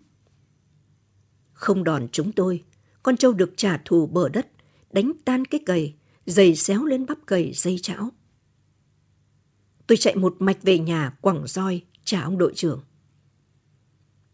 Không 1.53 1.85
đòn 1.85 2.09
chúng 2.13 2.33
tôi, 2.33 2.65
con 3.03 3.17
trâu 3.17 3.33
được 3.33 3.53
trả 3.57 3.81
thù 3.85 4.07
bờ 4.07 4.29
đất, 4.29 4.51
đánh 4.91 5.13
tan 5.25 5.45
cái 5.45 5.61
cầy, 5.67 5.95
giày 6.27 6.57
xéo 6.57 6.85
lên 6.85 7.07
bắp 7.07 7.19
cầy 7.27 7.53
dây 7.55 7.79
chảo. 7.83 8.11
Tôi 9.87 9.99
chạy 9.99 10.17
một 10.17 10.37
mạch 10.39 10.63
về 10.63 10.79
nhà 10.79 11.17
quẳng 11.21 11.47
roi 11.47 11.83
trả 12.05 12.23
ông 12.23 12.39
đội 12.39 12.53
trưởng. 12.55 12.81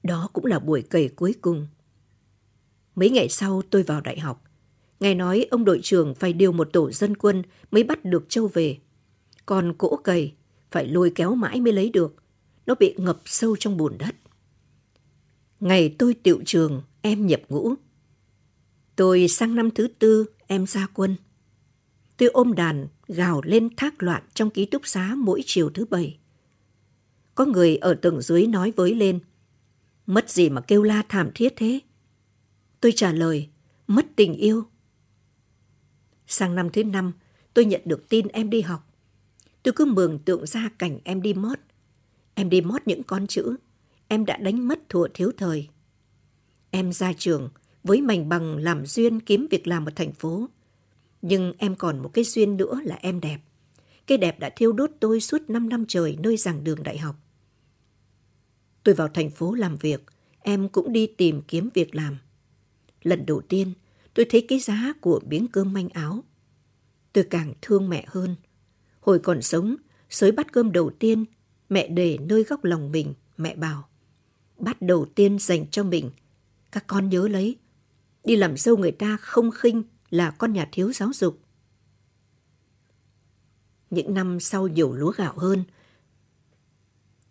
Đó 0.02 0.30
cũng 0.32 0.44
là 0.46 0.58
buổi 0.58 0.82
cầy 0.82 1.08
cuối 1.08 1.34
cùng. 1.40 1.66
Mấy 2.94 3.10
ngày 3.10 3.28
sau 3.28 3.62
tôi 3.70 3.82
vào 3.82 4.00
đại 4.00 4.18
học. 4.18 4.44
Nghe 5.00 5.14
nói 5.14 5.46
ông 5.50 5.64
đội 5.64 5.80
trưởng 5.82 6.14
phải 6.14 6.32
điều 6.32 6.52
một 6.52 6.68
tổ 6.72 6.90
dân 6.90 7.16
quân 7.16 7.42
mới 7.70 7.84
bắt 7.84 8.04
được 8.04 8.24
châu 8.28 8.46
về. 8.48 8.78
Còn 9.46 9.74
cỗ 9.78 9.96
cầy 9.96 10.32
phải 10.70 10.86
lôi 10.86 11.12
kéo 11.14 11.34
mãi 11.34 11.60
mới 11.60 11.72
lấy 11.72 11.90
được. 11.90 12.14
Nó 12.68 12.74
bị 12.74 12.94
ngập 12.98 13.20
sâu 13.24 13.56
trong 13.56 13.76
bùn 13.76 13.98
đất. 13.98 14.14
Ngày 15.60 15.94
tôi 15.98 16.14
tiệu 16.14 16.42
trường, 16.46 16.82
em 17.02 17.26
nhập 17.26 17.40
ngũ. 17.48 17.74
Tôi 18.96 19.28
sang 19.28 19.54
năm 19.54 19.70
thứ 19.70 19.88
tư, 19.98 20.26
em 20.46 20.66
ra 20.66 20.86
quân. 20.94 21.16
Tôi 22.16 22.28
ôm 22.28 22.54
đàn, 22.54 22.88
gào 23.06 23.42
lên 23.44 23.76
thác 23.76 24.02
loạn 24.02 24.22
trong 24.34 24.50
ký 24.50 24.66
túc 24.66 24.86
xá 24.86 25.14
mỗi 25.14 25.42
chiều 25.46 25.70
thứ 25.70 25.84
bảy. 25.84 26.18
Có 27.34 27.44
người 27.44 27.76
ở 27.76 27.94
tầng 27.94 28.22
dưới 28.22 28.46
nói 28.46 28.72
với 28.76 28.94
lên. 28.94 29.20
Mất 30.06 30.30
gì 30.30 30.48
mà 30.48 30.60
kêu 30.60 30.82
la 30.82 31.02
thảm 31.08 31.30
thiết 31.34 31.52
thế? 31.56 31.80
Tôi 32.80 32.92
trả 32.96 33.12
lời, 33.12 33.48
mất 33.86 34.06
tình 34.16 34.34
yêu. 34.34 34.64
Sang 36.26 36.54
năm 36.54 36.70
thứ 36.70 36.84
năm, 36.84 37.12
tôi 37.54 37.64
nhận 37.64 37.80
được 37.84 38.08
tin 38.08 38.28
em 38.28 38.50
đi 38.50 38.60
học. 38.60 38.94
Tôi 39.62 39.72
cứ 39.76 39.84
mường 39.84 40.18
tượng 40.18 40.46
ra 40.46 40.70
cảnh 40.78 40.98
em 41.04 41.22
đi 41.22 41.34
mót. 41.34 41.58
Em 42.38 42.50
đi 42.50 42.60
mót 42.60 42.82
những 42.86 43.02
con 43.02 43.26
chữ. 43.26 43.56
Em 44.08 44.24
đã 44.24 44.36
đánh 44.36 44.68
mất 44.68 44.88
thuở 44.88 45.08
thiếu 45.14 45.32
thời. 45.36 45.68
Em 46.70 46.92
ra 46.92 47.12
trường 47.12 47.48
với 47.84 48.00
mảnh 48.00 48.28
bằng 48.28 48.56
làm 48.56 48.86
duyên 48.86 49.20
kiếm 49.20 49.46
việc 49.50 49.66
làm 49.66 49.84
ở 49.84 49.92
thành 49.96 50.12
phố. 50.12 50.48
Nhưng 51.22 51.52
em 51.58 51.76
còn 51.76 51.98
một 52.02 52.08
cái 52.08 52.24
duyên 52.24 52.56
nữa 52.56 52.80
là 52.84 52.98
em 53.00 53.20
đẹp. 53.20 53.38
Cái 54.06 54.18
đẹp 54.18 54.40
đã 54.40 54.50
thiêu 54.56 54.72
đốt 54.72 54.90
tôi 55.00 55.20
suốt 55.20 55.50
5 55.50 55.68
năm 55.68 55.84
trời 55.88 56.16
nơi 56.22 56.36
giảng 56.36 56.64
đường 56.64 56.82
đại 56.82 56.98
học. 56.98 57.16
Tôi 58.84 58.94
vào 58.94 59.08
thành 59.08 59.30
phố 59.30 59.54
làm 59.54 59.76
việc, 59.76 60.04
em 60.40 60.68
cũng 60.68 60.92
đi 60.92 61.06
tìm 61.06 61.40
kiếm 61.48 61.68
việc 61.74 61.94
làm. 61.94 62.18
Lần 63.02 63.26
đầu 63.26 63.40
tiên, 63.48 63.72
tôi 64.14 64.26
thấy 64.30 64.44
cái 64.48 64.58
giá 64.58 64.92
của 65.00 65.20
miếng 65.28 65.48
cơm 65.48 65.72
manh 65.72 65.88
áo. 65.88 66.24
Tôi 67.12 67.24
càng 67.24 67.54
thương 67.62 67.88
mẹ 67.88 68.04
hơn. 68.08 68.36
Hồi 69.00 69.18
còn 69.18 69.42
sống, 69.42 69.76
sới 70.10 70.32
bắt 70.32 70.52
cơm 70.52 70.72
đầu 70.72 70.90
tiên, 70.98 71.24
mẹ 71.68 71.88
để 71.88 72.18
nơi 72.20 72.44
góc 72.44 72.64
lòng 72.64 72.92
mình, 72.92 73.14
mẹ 73.36 73.56
bảo. 73.56 73.88
Bát 74.58 74.82
đầu 74.82 75.06
tiên 75.14 75.38
dành 75.38 75.70
cho 75.70 75.82
mình, 75.82 76.10
các 76.72 76.84
con 76.86 77.08
nhớ 77.08 77.28
lấy. 77.28 77.56
Đi 78.24 78.36
làm 78.36 78.56
dâu 78.56 78.76
người 78.76 78.92
ta 78.92 79.16
không 79.16 79.50
khinh 79.50 79.82
là 80.10 80.30
con 80.30 80.52
nhà 80.52 80.68
thiếu 80.72 80.92
giáo 80.92 81.12
dục. 81.12 81.40
Những 83.90 84.14
năm 84.14 84.40
sau 84.40 84.68
nhiều 84.68 84.92
lúa 84.92 85.12
gạo 85.12 85.34
hơn, 85.36 85.64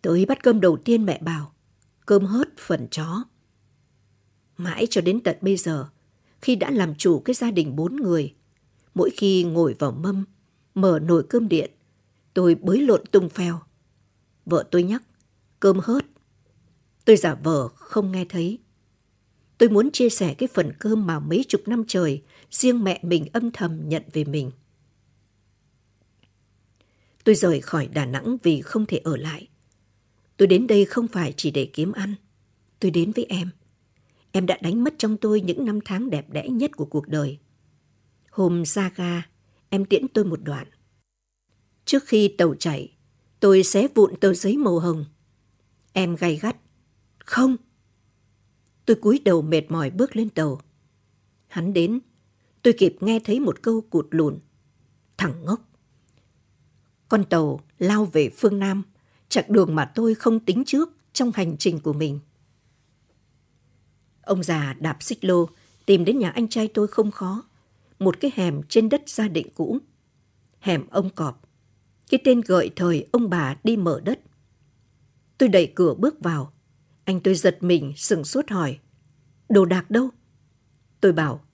tới 0.02 0.26
bát 0.26 0.42
cơm 0.42 0.60
đầu 0.60 0.76
tiên 0.76 1.06
mẹ 1.06 1.18
bảo, 1.22 1.52
cơm 2.06 2.24
hớt 2.24 2.48
phần 2.58 2.88
chó. 2.90 3.24
Mãi 4.56 4.86
cho 4.90 5.00
đến 5.00 5.20
tận 5.20 5.36
bây 5.40 5.56
giờ, 5.56 5.88
khi 6.40 6.56
đã 6.56 6.70
làm 6.70 6.94
chủ 6.94 7.20
cái 7.20 7.34
gia 7.34 7.50
đình 7.50 7.76
bốn 7.76 7.96
người, 7.96 8.34
mỗi 8.94 9.10
khi 9.16 9.44
ngồi 9.44 9.76
vào 9.78 9.92
mâm, 9.92 10.24
mở 10.74 10.98
nồi 10.98 11.26
cơm 11.28 11.48
điện, 11.48 11.70
tôi 12.34 12.54
bới 12.54 12.80
lộn 12.80 13.06
tung 13.06 13.28
phèo. 13.28 13.60
Vợ 14.48 14.64
tôi 14.70 14.82
nhắc, 14.82 15.02
cơm 15.60 15.78
hớt. 15.78 16.04
Tôi 17.04 17.16
giả 17.16 17.34
vờ 17.34 17.68
không 17.68 18.12
nghe 18.12 18.24
thấy. 18.28 18.58
Tôi 19.58 19.68
muốn 19.68 19.90
chia 19.90 20.08
sẻ 20.08 20.34
cái 20.34 20.48
phần 20.54 20.72
cơm 20.78 21.06
mà 21.06 21.18
mấy 21.18 21.44
chục 21.48 21.68
năm 21.68 21.84
trời 21.88 22.22
riêng 22.50 22.84
mẹ 22.84 23.00
mình 23.02 23.26
âm 23.32 23.50
thầm 23.50 23.88
nhận 23.88 24.02
về 24.12 24.24
mình. 24.24 24.50
Tôi 27.24 27.34
rời 27.34 27.60
khỏi 27.60 27.88
Đà 27.88 28.04
Nẵng 28.04 28.36
vì 28.42 28.60
không 28.60 28.86
thể 28.86 28.98
ở 28.98 29.16
lại. 29.16 29.48
Tôi 30.36 30.48
đến 30.48 30.66
đây 30.66 30.84
không 30.84 31.08
phải 31.08 31.34
chỉ 31.36 31.50
để 31.50 31.70
kiếm 31.72 31.92
ăn. 31.92 32.14
Tôi 32.80 32.90
đến 32.90 33.12
với 33.12 33.24
em. 33.24 33.50
Em 34.32 34.46
đã 34.46 34.58
đánh 34.62 34.84
mất 34.84 34.94
trong 34.98 35.16
tôi 35.16 35.40
những 35.40 35.64
năm 35.64 35.78
tháng 35.84 36.10
đẹp 36.10 36.30
đẽ 36.30 36.48
nhất 36.48 36.70
của 36.76 36.84
cuộc 36.84 37.08
đời. 37.08 37.38
Hôm 38.30 38.64
ra 38.64 38.90
ga, 38.96 39.22
em 39.68 39.84
tiễn 39.84 40.08
tôi 40.08 40.24
một 40.24 40.40
đoạn. 40.42 40.66
Trước 41.84 42.04
khi 42.06 42.28
tàu 42.28 42.54
chạy, 42.54 42.97
tôi 43.40 43.62
xé 43.62 43.88
vụn 43.94 44.16
tờ 44.20 44.34
giấy 44.34 44.56
màu 44.56 44.78
hồng. 44.78 45.04
Em 45.92 46.16
gay 46.16 46.36
gắt. 46.36 46.56
Không. 47.18 47.56
Tôi 48.84 48.96
cúi 48.96 49.20
đầu 49.24 49.42
mệt 49.42 49.70
mỏi 49.70 49.90
bước 49.90 50.16
lên 50.16 50.30
tàu. 50.30 50.60
Hắn 51.48 51.72
đến, 51.72 52.00
tôi 52.62 52.74
kịp 52.78 52.96
nghe 53.00 53.20
thấy 53.24 53.40
một 53.40 53.62
câu 53.62 53.80
cụt 53.80 54.06
lùn. 54.10 54.38
Thằng 55.16 55.44
ngốc. 55.44 55.60
Con 57.08 57.24
tàu 57.24 57.60
lao 57.78 58.04
về 58.04 58.30
phương 58.36 58.58
Nam, 58.58 58.82
chặng 59.28 59.44
đường 59.48 59.74
mà 59.74 59.92
tôi 59.94 60.14
không 60.14 60.40
tính 60.40 60.64
trước 60.66 60.88
trong 61.12 61.32
hành 61.34 61.56
trình 61.56 61.80
của 61.80 61.92
mình. 61.92 62.20
Ông 64.22 64.42
già 64.42 64.74
đạp 64.80 64.96
xích 65.00 65.24
lô, 65.24 65.48
tìm 65.86 66.04
đến 66.04 66.18
nhà 66.18 66.30
anh 66.30 66.48
trai 66.48 66.68
tôi 66.68 66.88
không 66.88 67.10
khó. 67.10 67.44
Một 67.98 68.20
cái 68.20 68.30
hẻm 68.34 68.60
trên 68.68 68.88
đất 68.88 69.02
gia 69.06 69.28
định 69.28 69.48
cũ. 69.54 69.78
Hẻm 70.60 70.86
ông 70.90 71.10
cọp. 71.10 71.47
Cái 72.08 72.20
tên 72.24 72.40
gợi 72.40 72.70
thời 72.76 73.06
ông 73.12 73.30
bà 73.30 73.56
đi 73.64 73.76
mở 73.76 74.00
đất. 74.04 74.20
Tôi 75.38 75.48
đẩy 75.48 75.72
cửa 75.74 75.94
bước 75.94 76.20
vào. 76.20 76.52
Anh 77.04 77.20
tôi 77.20 77.34
giật 77.34 77.58
mình, 77.60 77.92
sừng 77.96 78.24
sốt 78.24 78.50
hỏi. 78.50 78.78
Đồ 79.48 79.64
đạc 79.64 79.90
đâu? 79.90 80.10
Tôi 81.00 81.12
bảo, 81.12 81.44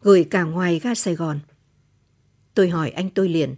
gửi 0.00 0.24
cả 0.24 0.42
ngoài 0.42 0.78
ga 0.78 0.94
Sài 0.94 1.14
Gòn. 1.14 1.40
Tôi 2.54 2.68
hỏi 2.68 2.90
anh 2.90 3.10
tôi 3.10 3.28
liền. 3.28 3.56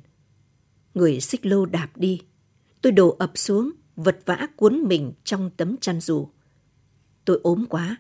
Người 0.95 1.21
xích 1.21 1.47
lô 1.47 1.67
đạp 1.67 1.91
đi. 1.95 2.21
Tôi 2.83 2.93
đổ 2.93 3.17
ập 3.19 3.33
xuống, 3.35 3.71
vật 3.97 4.19
vã 4.25 4.47
cuốn 4.57 4.83
mình 4.83 5.13
trong 5.25 5.51
tấm 5.51 5.77
chăn 5.77 6.01
dù. 6.01 6.29
Tôi 7.25 7.41
ốm 7.43 7.67
quá, 7.69 7.97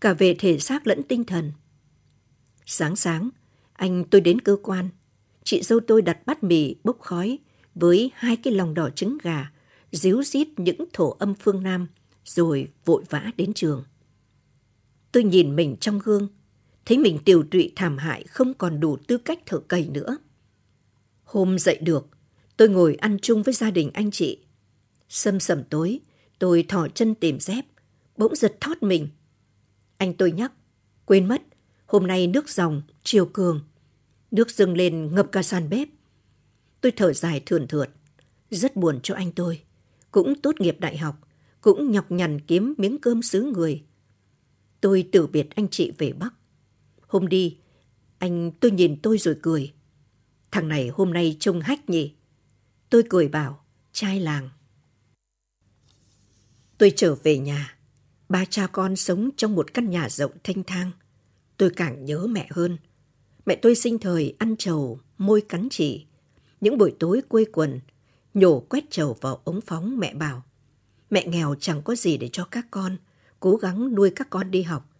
cả 0.00 0.12
về 0.12 0.36
thể 0.38 0.58
xác 0.58 0.86
lẫn 0.86 1.02
tinh 1.02 1.24
thần. 1.24 1.52
Sáng 2.66 2.96
sáng, 2.96 3.30
anh 3.72 4.04
tôi 4.04 4.20
đến 4.20 4.40
cơ 4.40 4.56
quan. 4.62 4.88
Chị 5.44 5.62
dâu 5.62 5.80
tôi 5.80 6.02
đặt 6.02 6.26
bát 6.26 6.44
mì 6.44 6.74
bốc 6.84 7.00
khói 7.00 7.38
với 7.80 8.10
hai 8.14 8.36
cái 8.36 8.54
lòng 8.54 8.74
đỏ 8.74 8.90
trứng 8.90 9.18
gà, 9.22 9.50
díu 9.92 10.22
dít 10.22 10.48
những 10.56 10.84
thổ 10.92 11.10
âm 11.10 11.34
phương 11.34 11.62
Nam, 11.62 11.86
rồi 12.24 12.68
vội 12.84 13.04
vã 13.10 13.30
đến 13.36 13.52
trường. 13.54 13.84
Tôi 15.12 15.24
nhìn 15.24 15.56
mình 15.56 15.76
trong 15.80 15.98
gương, 15.98 16.28
thấy 16.84 16.98
mình 16.98 17.18
tiều 17.24 17.42
tụy 17.50 17.72
thảm 17.76 17.98
hại 17.98 18.24
không 18.24 18.54
còn 18.54 18.80
đủ 18.80 18.96
tư 19.06 19.18
cách 19.18 19.38
thở 19.46 19.58
cầy 19.58 19.88
nữa. 19.88 20.16
Hôm 21.24 21.58
dậy 21.58 21.78
được, 21.82 22.08
tôi 22.56 22.68
ngồi 22.68 22.94
ăn 22.94 23.18
chung 23.22 23.42
với 23.42 23.54
gia 23.54 23.70
đình 23.70 23.90
anh 23.94 24.10
chị. 24.10 24.38
Sâm 25.08 25.40
sầm 25.40 25.64
tối, 25.64 26.00
tôi 26.38 26.64
thỏ 26.68 26.88
chân 26.88 27.14
tìm 27.14 27.40
dép, 27.40 27.64
bỗng 28.16 28.36
giật 28.36 28.56
thót 28.60 28.82
mình. 28.82 29.08
Anh 29.96 30.14
tôi 30.14 30.32
nhắc, 30.32 30.52
quên 31.04 31.28
mất, 31.28 31.42
hôm 31.86 32.06
nay 32.06 32.26
nước 32.26 32.48
dòng, 32.48 32.82
chiều 33.04 33.26
cường. 33.26 33.60
Nước 34.30 34.50
dâng 34.50 34.76
lên 34.76 35.14
ngập 35.14 35.32
cả 35.32 35.42
sàn 35.42 35.70
bếp. 35.70 35.88
Tôi 36.80 36.92
thở 36.92 37.12
dài 37.12 37.42
thườn 37.46 37.66
thượt, 37.66 37.90
rất 38.50 38.76
buồn 38.76 39.00
cho 39.02 39.14
anh 39.14 39.32
tôi. 39.32 39.62
Cũng 40.10 40.40
tốt 40.40 40.60
nghiệp 40.60 40.76
đại 40.80 40.96
học, 40.96 41.28
cũng 41.60 41.92
nhọc 41.92 42.12
nhằn 42.12 42.40
kiếm 42.40 42.74
miếng 42.78 42.98
cơm 42.98 43.22
xứ 43.22 43.52
người. 43.54 43.82
Tôi 44.80 45.08
từ 45.12 45.26
biệt 45.26 45.54
anh 45.54 45.68
chị 45.68 45.92
về 45.98 46.12
Bắc. 46.12 46.34
Hôm 47.06 47.28
đi, 47.28 47.58
anh 48.18 48.50
tôi 48.60 48.70
nhìn 48.70 48.96
tôi 49.02 49.18
rồi 49.18 49.36
cười. 49.42 49.72
Thằng 50.50 50.68
này 50.68 50.88
hôm 50.88 51.12
nay 51.12 51.36
trông 51.40 51.60
hách 51.60 51.90
nhỉ. 51.90 52.14
Tôi 52.90 53.02
cười 53.08 53.28
bảo, 53.28 53.64
trai 53.92 54.20
làng. 54.20 54.50
Tôi 56.78 56.92
trở 56.96 57.14
về 57.14 57.38
nhà. 57.38 57.78
Ba 58.28 58.44
cha 58.44 58.66
con 58.66 58.96
sống 58.96 59.30
trong 59.36 59.54
một 59.54 59.74
căn 59.74 59.90
nhà 59.90 60.08
rộng 60.08 60.32
thanh 60.44 60.62
thang. 60.62 60.90
Tôi 61.56 61.70
càng 61.70 62.04
nhớ 62.04 62.26
mẹ 62.26 62.48
hơn. 62.50 62.78
Mẹ 63.46 63.56
tôi 63.62 63.74
sinh 63.74 63.98
thời 63.98 64.34
ăn 64.38 64.56
trầu, 64.56 65.00
môi 65.18 65.40
cắn 65.40 65.68
chỉ. 65.70 66.06
Những 66.60 66.78
buổi 66.78 66.94
tối 66.98 67.22
quây 67.28 67.46
quần, 67.52 67.80
nhổ 68.34 68.60
quét 68.60 68.90
trầu 68.90 69.16
vào 69.20 69.40
ống 69.44 69.60
phóng 69.60 69.98
mẹ 69.98 70.14
bảo. 70.14 70.42
Mẹ 71.10 71.26
nghèo 71.26 71.54
chẳng 71.60 71.82
có 71.82 71.94
gì 71.94 72.16
để 72.16 72.28
cho 72.32 72.44
các 72.44 72.66
con, 72.70 72.96
cố 73.40 73.56
gắng 73.56 73.94
nuôi 73.94 74.12
các 74.16 74.30
con 74.30 74.50
đi 74.50 74.62
học. 74.62 74.90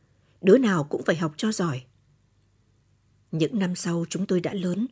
Đứa 0.42 0.58
nào 0.58 0.84
cũng 0.84 1.02
phải 1.02 1.16
học 1.16 1.32
cho 1.36 1.52
giỏi. 1.52 1.82
Những 3.32 3.58
năm 3.58 3.74
sau 3.74 4.04
chúng 4.08 4.26
tôi 4.26 4.40
đã 4.40 4.54
lớn, 4.54 4.86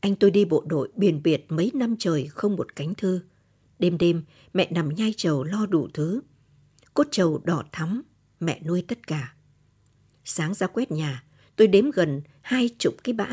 anh 0.00 0.16
tôi 0.16 0.30
đi 0.30 0.44
bộ 0.44 0.64
đội 0.66 0.88
biển 0.96 1.22
biệt 1.22 1.46
mấy 1.48 1.70
năm 1.74 1.96
trời 1.98 2.26
không 2.26 2.56
một 2.56 2.76
cánh 2.76 2.94
thư. 2.94 3.20
Đêm 3.78 3.98
đêm, 3.98 4.24
mẹ 4.54 4.68
nằm 4.70 4.94
nhai 4.94 5.14
trầu 5.16 5.44
lo 5.44 5.66
đủ 5.66 5.88
thứ. 5.94 6.20
Cốt 6.94 7.06
trầu 7.10 7.40
đỏ 7.44 7.62
thắm, 7.72 8.02
mẹ 8.40 8.60
nuôi 8.64 8.84
tất 8.88 9.06
cả. 9.06 9.34
Sáng 10.24 10.54
ra 10.54 10.66
quét 10.66 10.90
nhà, 10.90 11.24
tôi 11.56 11.68
đếm 11.68 11.90
gần 11.90 12.22
hai 12.40 12.70
chục 12.78 12.94
cái 13.04 13.12
bã, 13.12 13.28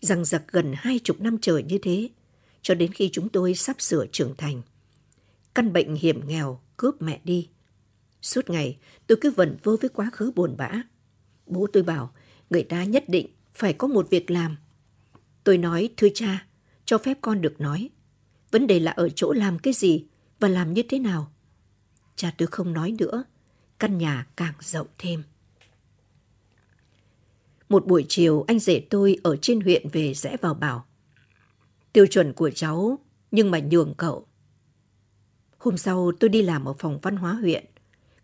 rằng 0.00 0.24
giặc 0.24 0.52
gần 0.52 0.72
hai 0.76 0.98
chục 0.98 1.20
năm 1.20 1.38
trời 1.38 1.62
như 1.62 1.78
thế, 1.82 2.08
cho 2.62 2.74
đến 2.74 2.92
khi 2.92 3.10
chúng 3.12 3.28
tôi 3.28 3.54
sắp 3.54 3.80
sửa 3.80 4.06
trưởng 4.06 4.34
thành. 4.36 4.62
Căn 5.54 5.72
bệnh 5.72 5.94
hiểm 5.94 6.28
nghèo 6.28 6.60
cướp 6.76 7.02
mẹ 7.02 7.20
đi. 7.24 7.48
Suốt 8.22 8.50
ngày, 8.50 8.78
tôi 9.06 9.18
cứ 9.20 9.30
vẩn 9.30 9.56
vơ 9.62 9.76
với 9.76 9.88
quá 9.88 10.10
khứ 10.12 10.32
buồn 10.36 10.56
bã. 10.56 10.70
Bố 11.46 11.66
tôi 11.72 11.82
bảo, 11.82 12.12
người 12.50 12.62
ta 12.62 12.84
nhất 12.84 13.04
định 13.08 13.26
phải 13.54 13.72
có 13.72 13.88
một 13.88 14.10
việc 14.10 14.30
làm. 14.30 14.56
Tôi 15.44 15.58
nói, 15.58 15.90
thưa 15.96 16.08
cha, 16.14 16.46
cho 16.84 16.98
phép 16.98 17.18
con 17.20 17.40
được 17.40 17.60
nói. 17.60 17.90
Vấn 18.50 18.66
đề 18.66 18.80
là 18.80 18.90
ở 18.90 19.08
chỗ 19.08 19.32
làm 19.32 19.58
cái 19.58 19.72
gì 19.72 20.04
và 20.40 20.48
làm 20.48 20.74
như 20.74 20.82
thế 20.88 20.98
nào. 20.98 21.32
Cha 22.16 22.34
tôi 22.38 22.48
không 22.50 22.72
nói 22.72 22.94
nữa, 22.98 23.24
căn 23.78 23.98
nhà 23.98 24.26
càng 24.36 24.54
rộng 24.60 24.86
thêm. 24.98 25.22
Một 27.68 27.86
buổi 27.86 28.06
chiều 28.08 28.44
anh 28.48 28.58
rể 28.58 28.80
tôi 28.90 29.16
ở 29.22 29.36
trên 29.36 29.60
huyện 29.60 29.88
về 29.92 30.14
rẽ 30.14 30.36
vào 30.40 30.54
bảo. 30.54 30.86
Tiêu 31.92 32.06
chuẩn 32.06 32.32
của 32.32 32.50
cháu 32.50 32.98
nhưng 33.30 33.50
mà 33.50 33.58
nhường 33.58 33.94
cậu. 33.96 34.26
Hôm 35.58 35.76
sau 35.76 36.12
tôi 36.20 36.28
đi 36.28 36.42
làm 36.42 36.64
ở 36.64 36.72
phòng 36.78 36.98
văn 37.02 37.16
hóa 37.16 37.32
huyện. 37.32 37.64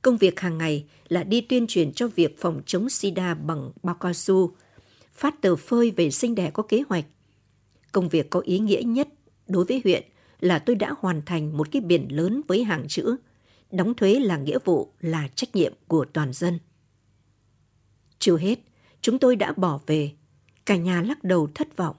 Công 0.03 0.17
việc 0.17 0.41
hàng 0.41 0.59
ngày 0.59 0.87
là 1.09 1.25
đi 1.25 1.41
tuyên 1.41 1.67
truyền 1.67 1.93
cho 1.93 2.09
việc 2.09 2.39
phòng 2.39 2.63
chống 2.67 2.89
sida 2.89 3.35
bằng 3.35 3.73
bao 3.83 3.95
cao 3.95 4.13
su, 4.13 4.57
phát 5.15 5.43
tờ 5.43 5.57
phơi 5.57 5.91
về 5.91 6.11
sinh 6.11 6.35
đẻ 6.35 6.51
có 6.51 6.63
kế 6.63 6.83
hoạch. 6.89 7.05
Công 7.93 8.09
việc 8.09 8.31
có 8.31 8.41
ý 8.41 8.59
nghĩa 8.59 8.83
nhất 8.85 9.09
đối 9.47 9.65
với 9.65 9.81
huyện 9.85 10.03
là 10.41 10.59
tôi 10.59 10.77
đã 10.77 10.95
hoàn 10.99 11.23
thành 11.23 11.57
một 11.57 11.69
cái 11.73 11.83
biển 11.83 12.09
lớn 12.11 12.41
với 12.49 12.65
hàng 12.65 12.85
chữ 12.89 13.17
đóng 13.71 13.95
thuế 13.95 14.21
là 14.21 14.39
nghĩa 14.39 14.59
vụ 14.65 14.93
là 15.01 15.29
trách 15.35 15.57
nhiệm 15.57 15.73
của 15.87 16.05
toàn 16.13 16.33
dân. 16.33 16.59
Chưa 18.19 18.37
hết, 18.37 18.59
chúng 19.01 19.19
tôi 19.19 19.37
đã 19.37 19.53
bỏ 19.53 19.81
về, 19.87 20.13
cả 20.67 20.77
nhà 20.77 21.03
lắc 21.03 21.25
đầu 21.25 21.49
thất 21.55 21.77
vọng. 21.77 21.97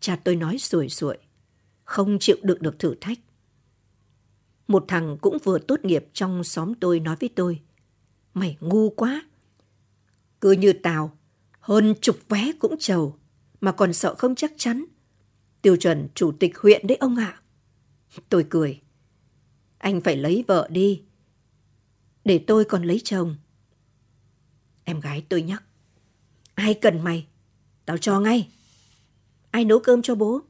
Cha 0.00 0.16
tôi 0.24 0.36
nói 0.36 0.58
sủi 0.58 0.88
sủi, 0.88 1.16
không 1.84 2.18
chịu 2.20 2.36
đựng 2.42 2.62
được 2.62 2.78
thử 2.78 2.94
thách. 3.00 3.18
Một 4.68 4.84
thằng 4.88 5.18
cũng 5.20 5.38
vừa 5.44 5.58
tốt 5.58 5.84
nghiệp 5.84 6.06
trong 6.12 6.44
xóm 6.44 6.74
tôi 6.74 7.00
nói 7.00 7.16
với 7.20 7.28
tôi, 7.36 7.60
mày 8.34 8.56
ngu 8.60 8.90
quá. 8.90 9.22
Cứ 10.40 10.52
như 10.52 10.72
tao, 10.72 11.18
hơn 11.60 11.94
chục 12.00 12.16
vé 12.28 12.52
cũng 12.58 12.76
trầu, 12.78 13.16
mà 13.60 13.72
còn 13.72 13.92
sợ 13.92 14.14
không 14.14 14.34
chắc 14.34 14.52
chắn. 14.56 14.84
Tiêu 15.62 15.76
chuẩn 15.76 16.08
chủ 16.14 16.32
tịch 16.32 16.58
huyện 16.58 16.86
đấy 16.86 16.96
ông 16.96 17.16
ạ. 17.16 17.40
Tôi 18.28 18.46
cười. 18.50 18.80
Anh 19.78 20.00
phải 20.00 20.16
lấy 20.16 20.44
vợ 20.48 20.68
đi. 20.70 21.02
Để 22.24 22.44
tôi 22.46 22.64
còn 22.64 22.82
lấy 22.82 23.00
chồng. 23.04 23.36
Em 24.84 25.00
gái 25.00 25.26
tôi 25.28 25.42
nhắc. 25.42 25.64
Ai 26.54 26.74
cần 26.74 27.04
mày? 27.04 27.26
Tao 27.84 27.98
cho 27.98 28.20
ngay. 28.20 28.48
Ai 29.50 29.64
nấu 29.64 29.78
cơm 29.78 30.02
cho 30.02 30.14
bố? 30.14 30.40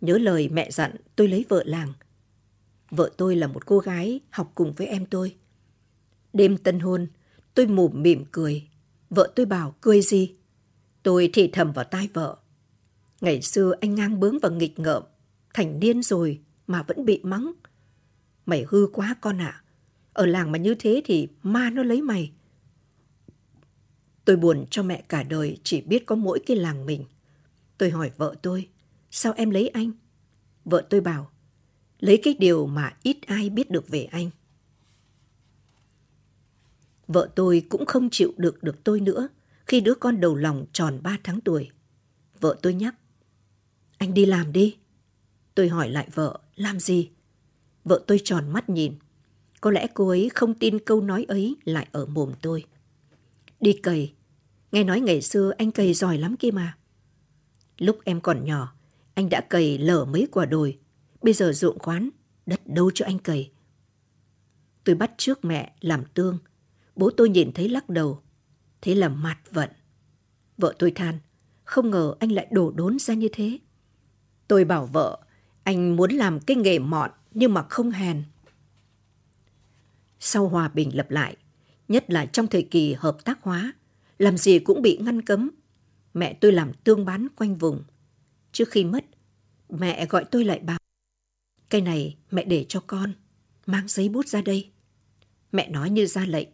Nhớ 0.00 0.18
lời 0.18 0.48
mẹ 0.48 0.70
dặn 0.70 0.96
tôi 1.16 1.28
lấy 1.28 1.44
vợ 1.48 1.62
làng. 1.66 1.92
Vợ 2.90 3.10
tôi 3.16 3.36
là 3.36 3.46
một 3.46 3.66
cô 3.66 3.78
gái 3.78 4.20
học 4.30 4.52
cùng 4.54 4.72
với 4.72 4.86
em 4.86 5.06
tôi. 5.06 5.36
Đêm 6.32 6.56
tân 6.56 6.80
hôn, 6.80 7.06
tôi 7.54 7.66
mủm 7.66 8.02
mỉm 8.02 8.24
cười. 8.32 8.68
Vợ 9.10 9.32
tôi 9.36 9.46
bảo 9.46 9.74
cười 9.80 10.02
gì? 10.02 10.34
Tôi 11.02 11.30
thì 11.32 11.48
thầm 11.52 11.72
vào 11.72 11.84
tai 11.84 12.08
vợ. 12.12 12.36
Ngày 13.20 13.42
xưa 13.42 13.74
anh 13.80 13.94
ngang 13.94 14.20
bướng 14.20 14.38
và 14.42 14.48
nghịch 14.48 14.78
ngợm, 14.78 15.02
thành 15.54 15.80
niên 15.80 16.02
rồi 16.02 16.40
mà 16.66 16.82
vẫn 16.82 17.04
bị 17.04 17.20
mắng. 17.22 17.52
Mày 18.46 18.64
hư 18.68 18.86
quá 18.92 19.16
con 19.20 19.40
ạ. 19.40 19.62
À. 19.62 19.62
Ở 20.12 20.26
làng 20.26 20.52
mà 20.52 20.58
như 20.58 20.74
thế 20.74 21.02
thì 21.04 21.28
ma 21.42 21.70
nó 21.70 21.82
lấy 21.82 22.02
mày. 22.02 22.32
Tôi 24.24 24.36
buồn 24.36 24.66
cho 24.70 24.82
mẹ 24.82 25.02
cả 25.08 25.22
đời 25.22 25.58
chỉ 25.62 25.80
biết 25.80 26.06
có 26.06 26.14
mỗi 26.14 26.40
cái 26.46 26.56
làng 26.56 26.86
mình. 26.86 27.04
Tôi 27.78 27.90
hỏi 27.90 28.10
vợ 28.16 28.34
tôi, 28.42 28.68
sao 29.10 29.32
em 29.36 29.50
lấy 29.50 29.68
anh? 29.68 29.92
Vợ 30.64 30.86
tôi 30.90 31.00
bảo, 31.00 31.30
lấy 32.00 32.20
cái 32.22 32.34
điều 32.38 32.66
mà 32.66 32.96
ít 33.02 33.16
ai 33.26 33.50
biết 33.50 33.70
được 33.70 33.88
về 33.88 34.04
anh. 34.04 34.30
Vợ 37.08 37.28
tôi 37.36 37.66
cũng 37.68 37.86
không 37.86 38.10
chịu 38.10 38.32
được 38.36 38.62
được 38.62 38.84
tôi 38.84 39.00
nữa 39.00 39.28
khi 39.66 39.80
đứa 39.80 39.94
con 39.94 40.20
đầu 40.20 40.34
lòng 40.34 40.66
tròn 40.72 41.00
3 41.02 41.18
tháng 41.24 41.40
tuổi. 41.40 41.70
Vợ 42.40 42.56
tôi 42.62 42.74
nhắc, 42.74 42.94
anh 43.98 44.14
đi 44.14 44.26
làm 44.26 44.52
đi. 44.52 44.76
Tôi 45.54 45.68
hỏi 45.68 45.90
lại 45.90 46.08
vợ, 46.14 46.38
làm 46.56 46.80
gì? 46.80 47.10
Vợ 47.84 48.04
tôi 48.06 48.20
tròn 48.24 48.52
mắt 48.52 48.68
nhìn. 48.68 48.94
Có 49.60 49.70
lẽ 49.70 49.86
cô 49.94 50.08
ấy 50.08 50.30
không 50.34 50.54
tin 50.54 50.78
câu 50.78 51.00
nói 51.00 51.24
ấy 51.28 51.56
lại 51.64 51.88
ở 51.92 52.06
mồm 52.06 52.32
tôi. 52.42 52.64
Đi 53.60 53.72
cầy 53.72 54.12
Nghe 54.72 54.84
nói 54.84 55.00
ngày 55.00 55.22
xưa 55.22 55.52
anh 55.58 55.72
cầy 55.72 55.94
giỏi 55.94 56.18
lắm 56.18 56.36
kia 56.36 56.50
mà. 56.50 56.77
Lúc 57.78 57.98
em 58.04 58.20
còn 58.20 58.44
nhỏ, 58.44 58.74
anh 59.14 59.28
đã 59.28 59.40
cày 59.40 59.78
lở 59.78 60.04
mấy 60.04 60.28
quả 60.32 60.44
đồi. 60.44 60.78
Bây 61.22 61.32
giờ 61.32 61.52
ruộng 61.52 61.78
khoán, 61.78 62.10
đất 62.46 62.60
đâu 62.66 62.90
cho 62.94 63.04
anh 63.04 63.18
cày. 63.18 63.50
Tôi 64.84 64.94
bắt 64.94 65.10
trước 65.16 65.44
mẹ 65.44 65.72
làm 65.80 66.04
tương. 66.14 66.38
Bố 66.96 67.10
tôi 67.10 67.28
nhìn 67.28 67.52
thấy 67.52 67.68
lắc 67.68 67.88
đầu. 67.88 68.22
Thế 68.80 68.94
là 68.94 69.08
mặt 69.08 69.38
vận. 69.50 69.70
Vợ 70.58 70.74
tôi 70.78 70.90
than, 70.90 71.18
không 71.64 71.90
ngờ 71.90 72.14
anh 72.18 72.32
lại 72.32 72.46
đổ 72.50 72.70
đốn 72.70 72.98
ra 72.98 73.14
như 73.14 73.28
thế. 73.32 73.58
Tôi 74.48 74.64
bảo 74.64 74.86
vợ, 74.86 75.18
anh 75.62 75.96
muốn 75.96 76.10
làm 76.10 76.40
cái 76.40 76.56
nghề 76.56 76.78
mọn 76.78 77.10
nhưng 77.34 77.54
mà 77.54 77.62
không 77.62 77.90
hèn. 77.90 78.24
Sau 80.20 80.48
hòa 80.48 80.68
bình 80.68 80.96
lập 80.96 81.10
lại, 81.10 81.36
nhất 81.88 82.10
là 82.10 82.26
trong 82.26 82.46
thời 82.46 82.62
kỳ 82.62 82.92
hợp 82.92 83.24
tác 83.24 83.42
hóa, 83.42 83.72
làm 84.18 84.38
gì 84.38 84.58
cũng 84.58 84.82
bị 84.82 84.98
ngăn 84.98 85.22
cấm. 85.22 85.50
Mẹ 86.18 86.34
tôi 86.40 86.52
làm 86.52 86.72
tương 86.72 87.04
bán 87.04 87.26
quanh 87.36 87.56
vùng. 87.56 87.84
Trước 88.52 88.70
khi 88.70 88.84
mất, 88.84 89.04
mẹ 89.68 90.06
gọi 90.06 90.24
tôi 90.30 90.44
lại 90.44 90.58
bảo. 90.58 90.78
Cái 91.68 91.80
này 91.80 92.16
mẹ 92.30 92.44
để 92.44 92.66
cho 92.68 92.80
con, 92.86 93.12
mang 93.66 93.88
giấy 93.88 94.08
bút 94.08 94.28
ra 94.28 94.42
đây. 94.42 94.70
Mẹ 95.52 95.68
nói 95.68 95.90
như 95.90 96.06
ra 96.06 96.26
lệnh. 96.26 96.48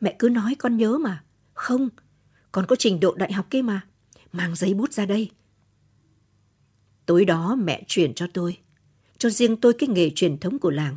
Mẹ 0.00 0.16
cứ 0.18 0.28
nói 0.28 0.54
con 0.58 0.76
nhớ 0.76 0.98
mà. 0.98 1.24
Không, 1.54 1.88
con 2.52 2.66
có 2.66 2.76
trình 2.76 3.00
độ 3.00 3.14
đại 3.14 3.32
học 3.32 3.46
kia 3.50 3.62
mà. 3.62 3.86
Mang 4.32 4.54
giấy 4.56 4.74
bút 4.74 4.92
ra 4.92 5.06
đây. 5.06 5.30
Tối 7.06 7.24
đó 7.24 7.54
mẹ 7.54 7.84
truyền 7.86 8.14
cho 8.14 8.26
tôi 8.34 8.58
cho 9.18 9.30
riêng 9.30 9.56
tôi 9.56 9.72
cái 9.72 9.88
nghề 9.88 10.10
truyền 10.10 10.38
thống 10.38 10.58
của 10.58 10.70
làng. 10.70 10.96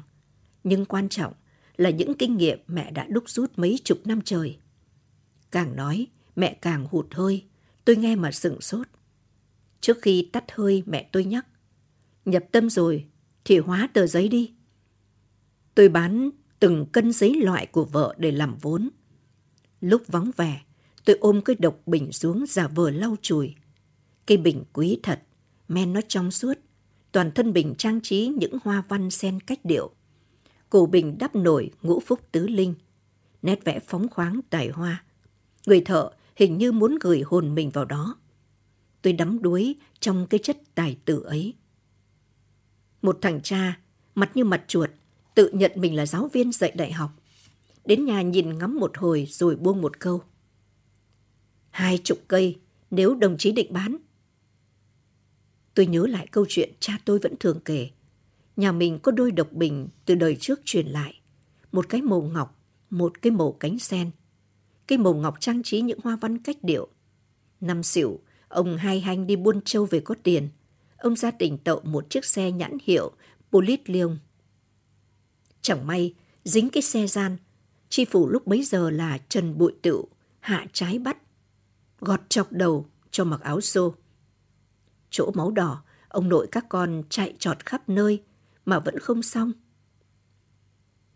Nhưng 0.64 0.86
quan 0.86 1.10
trọng 1.10 1.34
là 1.78 1.90
những 1.90 2.14
kinh 2.14 2.38
nghiệm 2.38 2.60
mẹ 2.68 2.92
đã 2.92 3.06
đúc 3.10 3.30
rút 3.30 3.52
mấy 3.56 3.80
chục 3.84 3.98
năm 4.06 4.22
trời. 4.22 4.58
Càng 5.52 5.76
nói, 5.76 6.08
mẹ 6.36 6.58
càng 6.62 6.88
hụt 6.92 7.08
hơi, 7.12 7.46
tôi 7.86 7.96
nghe 7.96 8.16
mà 8.16 8.32
sửng 8.32 8.62
sốt. 8.62 8.88
Trước 9.82 9.98
khi 10.02 10.30
tắt 10.34 10.44
hơi 10.52 10.84
mẹ 10.86 11.10
tôi 11.12 11.26
nhắc, 11.26 11.46
nhập 12.26 12.44
tâm 12.52 12.70
rồi 12.70 13.06
thì 13.46 13.58
hóa 13.58 13.90
tờ 13.94 14.08
giấy 14.08 14.28
đi. 14.28 14.54
Tôi 15.76 15.90
bán 15.90 16.30
từng 16.60 16.86
cân 16.86 17.12
giấy 17.12 17.36
loại 17.36 17.66
của 17.66 17.86
vợ 17.86 18.16
để 18.18 18.32
làm 18.32 18.56
vốn. 18.62 18.90
Lúc 19.82 20.04
vắng 20.08 20.32
vẻ, 20.38 20.62
tôi 21.06 21.18
ôm 21.20 21.42
cái 21.42 21.56
độc 21.60 21.82
bình 21.86 22.12
xuống 22.12 22.46
giả 22.48 22.68
vờ 22.68 22.90
lau 22.90 23.16
chùi. 23.22 23.56
Cây 24.26 24.38
bình 24.38 24.64
quý 24.74 25.00
thật, 25.04 25.22
men 25.68 25.94
nó 25.94 26.02
trong 26.08 26.32
suốt, 26.32 26.54
toàn 27.12 27.32
thân 27.32 27.54
bình 27.54 27.76
trang 27.78 28.02
trí 28.02 28.28
những 28.28 28.58
hoa 28.64 28.84
văn 28.90 29.10
sen 29.10 29.40
cách 29.40 29.60
điệu. 29.64 29.92
Cổ 30.70 30.86
bình 30.86 31.18
đắp 31.20 31.36
nổi 31.36 31.72
ngũ 31.82 32.00
phúc 32.00 32.20
tứ 32.32 32.48
linh, 32.48 32.76
nét 33.42 33.66
vẽ 33.66 33.80
phóng 33.80 34.10
khoáng 34.10 34.40
tài 34.50 34.70
hoa. 34.70 35.04
Người 35.66 35.82
thợ 35.82 36.12
hình 36.36 36.58
như 36.58 36.72
muốn 36.72 36.98
gửi 37.02 37.22
hồn 37.26 37.56
mình 37.56 37.70
vào 37.70 37.86
đó. 37.86 38.16
Tôi 39.02 39.14
đắm 39.14 39.42
đuối 39.42 39.76
trong 40.00 40.28
cái 40.28 40.40
chất 40.44 40.58
tài 40.76 40.98
tử 41.06 41.24
ấy. 41.24 41.54
Một 43.02 43.18
thằng 43.22 43.42
cha, 43.42 43.80
mặt 44.16 44.32
như 44.36 44.46
mặt 44.46 44.64
chuột, 44.68 44.90
tự 45.36 45.50
nhận 45.54 45.72
mình 45.76 45.96
là 45.96 46.06
giáo 46.06 46.30
viên 46.34 46.52
dạy 46.52 46.72
đại 46.76 46.92
học. 46.92 47.12
Đến 47.86 48.06
nhà 48.06 48.22
nhìn 48.22 48.58
ngắm 48.58 48.80
một 48.80 48.98
hồi 48.98 49.28
rồi 49.30 49.56
buông 49.56 49.82
một 49.82 50.00
câu. 50.00 50.22
Hai 51.70 52.00
chục 52.04 52.20
cây, 52.28 52.60
nếu 52.92 53.16
đồng 53.16 53.38
chí 53.38 53.52
định 53.52 53.74
bán, 53.74 53.98
Tôi 55.74 55.86
nhớ 55.86 56.06
lại 56.08 56.28
câu 56.32 56.46
chuyện 56.50 56.74
cha 56.80 56.98
tôi 57.06 57.20
vẫn 57.20 57.34
thường 57.40 57.60
kể. 57.66 57.90
Nhà 58.56 58.72
mình 58.72 59.00
có 59.00 59.12
đôi 59.12 59.32
độc 59.32 59.52
bình 59.52 59.88
từ 60.06 60.16
đời 60.16 60.38
trước 60.40 60.60
truyền 60.66 60.88
lại. 60.88 61.20
Một 61.72 61.90
cái 61.90 62.02
màu 62.02 62.22
ngọc, 62.22 62.60
một 62.90 63.22
cái 63.22 63.32
màu 63.32 63.52
cánh 63.52 63.80
sen. 63.80 64.12
Cái 64.88 64.98
màu 64.98 65.14
ngọc 65.14 65.36
trang 65.40 65.64
trí 65.64 65.82
những 65.82 66.00
hoa 66.04 66.16
văn 66.16 66.38
cách 66.38 66.58
điệu. 66.62 66.88
Năm 67.62 67.84
xỉu, 67.84 68.20
ông 68.48 68.78
hai 68.78 69.00
hanh 69.00 69.28
đi 69.28 69.36
buôn 69.36 69.62
châu 69.62 69.86
về 69.86 70.00
có 70.00 70.16
tiền. 70.24 70.50
Ông 70.98 71.16
ra 71.16 71.32
tỉnh 71.32 71.58
tậu 71.58 71.82
một 71.84 72.10
chiếc 72.10 72.26
xe 72.26 72.52
nhãn 72.52 72.78
hiệu 72.84 73.12
Politlium. 73.52 74.18
Chẳng 75.62 75.88
may, 75.88 76.14
dính 76.44 76.70
cái 76.70 76.84
xe 76.84 77.08
gian, 77.08 77.38
chi 77.90 78.06
phủ 78.06 78.30
lúc 78.30 78.48
bấy 78.48 78.64
giờ 78.64 78.90
là 78.90 79.18
Trần 79.30 79.58
Bụi 79.58 79.74
Tựu, 79.82 80.08
hạ 80.40 80.66
trái 80.74 81.00
bắt, 81.00 81.18
gọt 82.00 82.20
chọc 82.30 82.52
đầu 82.52 82.86
cho 83.12 83.24
mặc 83.24 83.42
áo 83.42 83.62
xô 83.62 83.96
chỗ 85.14 85.32
máu 85.36 85.52
đỏ, 85.52 85.84
ông 86.08 86.30
nội 86.30 86.48
các 86.52 86.66
con 86.70 87.04
chạy 87.10 87.34
trọt 87.40 87.66
khắp 87.66 87.90
nơi 87.90 88.24
mà 88.66 88.80
vẫn 88.80 89.00
không 89.00 89.24
xong. 89.24 89.52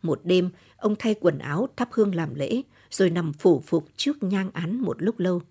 Một 0.01 0.21
đêm, 0.23 0.49
ông 0.77 0.95
thay 0.99 1.13
quần 1.13 1.39
áo 1.39 1.67
thắp 1.75 1.89
hương 1.91 2.15
làm 2.15 2.36
lễ, 2.36 2.62
rồi 2.91 3.10
nằm 3.10 3.34
phủ 3.34 3.63
phục 3.65 3.88
trước 3.95 4.23
nhang 4.23 4.52
án 4.54 4.82
một 4.82 5.02
lúc 5.02 5.19
lâu. 5.19 5.41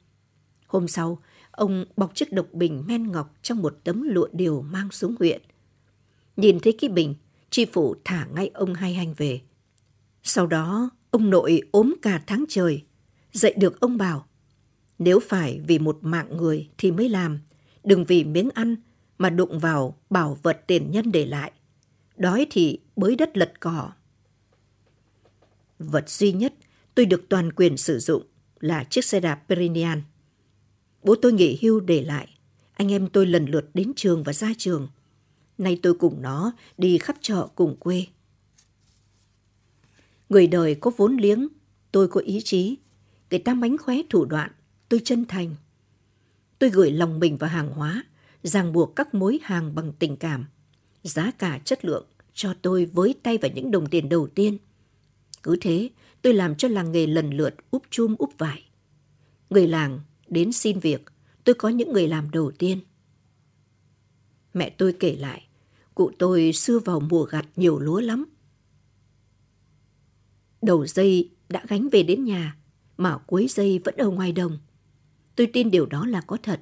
Hôm 0.67 0.89
sau, 0.89 1.19
ông 1.51 1.85
bọc 1.97 2.15
chiếc 2.15 2.33
độc 2.33 2.47
bình 2.53 2.85
men 2.87 3.13
ngọc 3.13 3.35
trong 3.43 3.63
một 3.63 3.79
tấm 3.85 4.03
lụa 4.03 4.29
điều 4.33 4.63
mang 4.63 4.91
xuống 4.91 5.15
huyện. 5.19 5.43
Nhìn 6.37 6.61
thấy 6.61 6.73
cái 6.81 6.91
bình, 6.91 7.15
tri 7.51 7.65
phủ 7.65 7.95
thả 8.05 8.27
ngay 8.35 8.51
ông 8.55 8.75
hai 8.75 8.95
hành 8.95 9.15
về. 9.15 9.41
Sau 10.23 10.47
đó, 10.47 10.91
ông 11.11 11.31
nội 11.31 11.61
ốm 11.71 11.95
cả 12.03 12.23
tháng 12.27 12.45
trời. 12.49 12.85
Dậy 13.33 13.55
được 13.57 13.81
ông 13.81 13.97
bảo, 13.97 14.27
Nếu 14.99 15.21
phải 15.21 15.61
vì 15.67 15.79
một 15.79 15.99
mạng 16.01 16.37
người 16.37 16.69
thì 16.79 16.91
mới 16.91 17.09
làm, 17.09 17.41
đừng 17.85 18.05
vì 18.05 18.25
miếng 18.25 18.51
ăn 18.55 18.77
mà 19.19 19.31
đụng 19.31 19.59
vào 19.59 19.97
bảo 20.11 20.39
vật 20.43 20.61
tiền 20.67 20.91
nhân 20.91 21.13
để 21.13 21.27
lại. 21.27 21.53
Đói 22.17 22.47
thì 22.51 22.81
bới 22.97 23.17
đất 23.17 23.37
lật 23.37 23.53
cỏ. 23.61 23.93
Vật 25.79 26.09
duy 26.11 26.33
nhất 26.33 26.55
tôi 26.97 27.07
được 27.07 27.29
toàn 27.29 27.53
quyền 27.53 27.77
sử 27.77 27.99
dụng 27.99 28.23
là 28.61 28.85
chiếc 28.85 29.05
xe 29.05 29.21
đạp 29.21 29.43
Perinian. 29.49 30.03
Bố 31.03 31.15
tôi 31.23 31.33
nghỉ 31.33 31.59
hưu 31.63 31.81
để 31.81 32.03
lại. 32.03 32.29
Anh 32.73 32.93
em 32.93 33.09
tôi 33.09 33.27
lần 33.27 33.47
lượt 33.47 33.71
đến 33.75 33.93
trường 33.97 34.23
và 34.23 34.33
ra 34.33 34.53
trường. 34.59 34.89
Nay 35.59 35.79
tôi 35.83 35.95
cùng 35.95 36.23
nó 36.23 36.53
đi 36.79 36.99
khắp 36.99 37.17
chợ 37.21 37.49
cùng 37.55 37.77
quê. 37.77 38.07
Người 40.29 40.47
đời 40.47 40.75
có 40.75 40.91
vốn 40.97 41.17
liếng, 41.17 41.49
tôi 41.93 42.09
có 42.09 42.21
ý 42.21 42.41
chí. 42.45 42.77
Người 43.31 43.39
ta 43.39 43.55
mánh 43.55 43.79
khóe 43.79 43.97
thủ 44.11 44.25
đoạn, 44.25 44.51
tôi 44.89 45.01
chân 45.05 45.25
thành. 45.25 45.55
Tôi 46.59 46.71
gửi 46.71 46.91
lòng 46.91 47.21
mình 47.21 47.37
vào 47.37 47.51
hàng 47.51 47.71
hóa, 47.71 48.05
ràng 48.43 48.73
buộc 48.73 48.97
các 48.97 49.15
mối 49.15 49.39
hàng 49.43 49.75
bằng 49.75 49.93
tình 49.99 50.17
cảm. 50.17 50.47
Giá 51.03 51.31
cả 51.31 51.61
chất 51.65 51.85
lượng 51.85 52.07
cho 52.35 52.55
tôi 52.63 52.85
với 52.85 53.15
tay 53.23 53.39
vào 53.39 53.51
những 53.55 53.71
đồng 53.71 53.87
tiền 53.87 54.09
đầu 54.09 54.27
tiên. 54.27 54.59
Cứ 55.43 55.57
thế, 55.61 55.91
tôi 56.27 56.35
làm 56.35 56.55
cho 56.55 56.69
làng 56.69 56.93
nghề 56.93 57.07
lần 57.07 57.31
lượt 57.31 57.55
úp 57.71 57.83
chum 57.91 58.15
úp 58.19 58.39
vải. 58.39 58.65
Người 59.51 59.67
làng 59.67 60.01
đến 60.29 60.53
xin 60.53 60.79
việc, 60.79 61.05
tôi 61.45 61.55
có 61.55 61.69
những 61.69 61.93
người 61.93 62.09
làm 62.09 62.31
đầu 62.31 62.53
tiên. 62.59 62.81
Mẹ 64.55 64.71
tôi 64.71 64.97
kể 65.01 65.17
lại, 65.17 65.47
cụ 65.95 66.11
tôi 66.19 66.53
xưa 66.53 66.79
vào 66.79 67.01
mùa 67.01 67.25
gặt 67.25 67.47
nhiều 67.57 67.79
lúa 67.79 68.01
lắm. 68.01 68.25
Đầu 70.63 70.87
dây 70.87 71.31
đã 71.49 71.65
gánh 71.69 71.89
về 71.89 72.03
đến 72.03 72.25
nhà, 72.25 72.57
mà 72.97 73.19
cuối 73.19 73.47
dây 73.49 73.81
vẫn 73.85 73.97
ở 73.97 74.11
ngoài 74.11 74.33
đồng. 74.33 74.59
Tôi 75.37 75.47
tin 75.53 75.71
điều 75.71 75.87
đó 75.87 76.07
là 76.07 76.21
có 76.21 76.37
thật. 76.43 76.61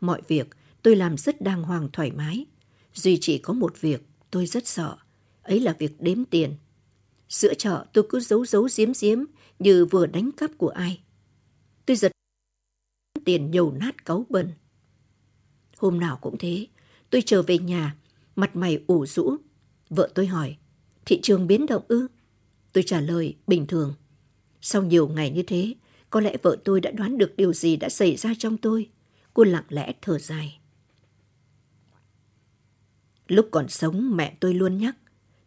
Mọi 0.00 0.22
việc 0.28 0.48
tôi 0.82 0.96
làm 0.96 1.16
rất 1.16 1.40
đàng 1.40 1.62
hoàng 1.62 1.88
thoải 1.92 2.10
mái. 2.10 2.46
Duy 2.94 3.18
chỉ 3.20 3.38
có 3.38 3.52
một 3.52 3.80
việc 3.80 4.06
tôi 4.30 4.46
rất 4.46 4.66
sợ, 4.66 4.96
ấy 5.42 5.60
là 5.60 5.72
việc 5.78 6.00
đếm 6.00 6.24
tiền. 6.24 6.56
Giữa 7.28 7.54
chợ 7.54 7.86
tôi 7.92 8.04
cứ 8.08 8.20
giấu 8.20 8.46
giấu 8.46 8.68
giếm 8.76 8.92
giếm 9.00 9.18
như 9.58 9.84
vừa 9.84 10.06
đánh 10.06 10.30
cắp 10.32 10.50
của 10.58 10.68
ai. 10.68 11.00
Tôi 11.86 11.96
giật 11.96 12.12
tiền 13.24 13.50
nhầu 13.50 13.72
nát 13.72 14.04
cáu 14.04 14.26
bẩn. 14.28 14.52
Hôm 15.78 16.00
nào 16.00 16.18
cũng 16.20 16.38
thế, 16.38 16.66
tôi 17.10 17.22
trở 17.26 17.42
về 17.42 17.58
nhà, 17.58 17.96
mặt 18.36 18.56
mày 18.56 18.84
ủ 18.86 19.06
rũ. 19.06 19.36
Vợ 19.90 20.10
tôi 20.14 20.26
hỏi, 20.26 20.56
thị 21.04 21.20
trường 21.22 21.46
biến 21.46 21.66
động 21.66 21.82
ư? 21.88 22.06
Tôi 22.72 22.84
trả 22.86 23.00
lời 23.00 23.36
bình 23.46 23.66
thường. 23.66 23.94
Sau 24.60 24.82
nhiều 24.82 25.08
ngày 25.08 25.30
như 25.30 25.42
thế, 25.42 25.74
có 26.10 26.20
lẽ 26.20 26.36
vợ 26.42 26.56
tôi 26.64 26.80
đã 26.80 26.90
đoán 26.90 27.18
được 27.18 27.36
điều 27.36 27.52
gì 27.52 27.76
đã 27.76 27.88
xảy 27.88 28.16
ra 28.16 28.32
trong 28.38 28.56
tôi. 28.56 28.90
Cô 29.34 29.44
lặng 29.44 29.64
lẽ 29.68 29.92
thở 30.02 30.18
dài. 30.18 30.58
Lúc 33.28 33.48
còn 33.50 33.68
sống 33.68 34.16
mẹ 34.16 34.36
tôi 34.40 34.54
luôn 34.54 34.78
nhắc, 34.78 34.96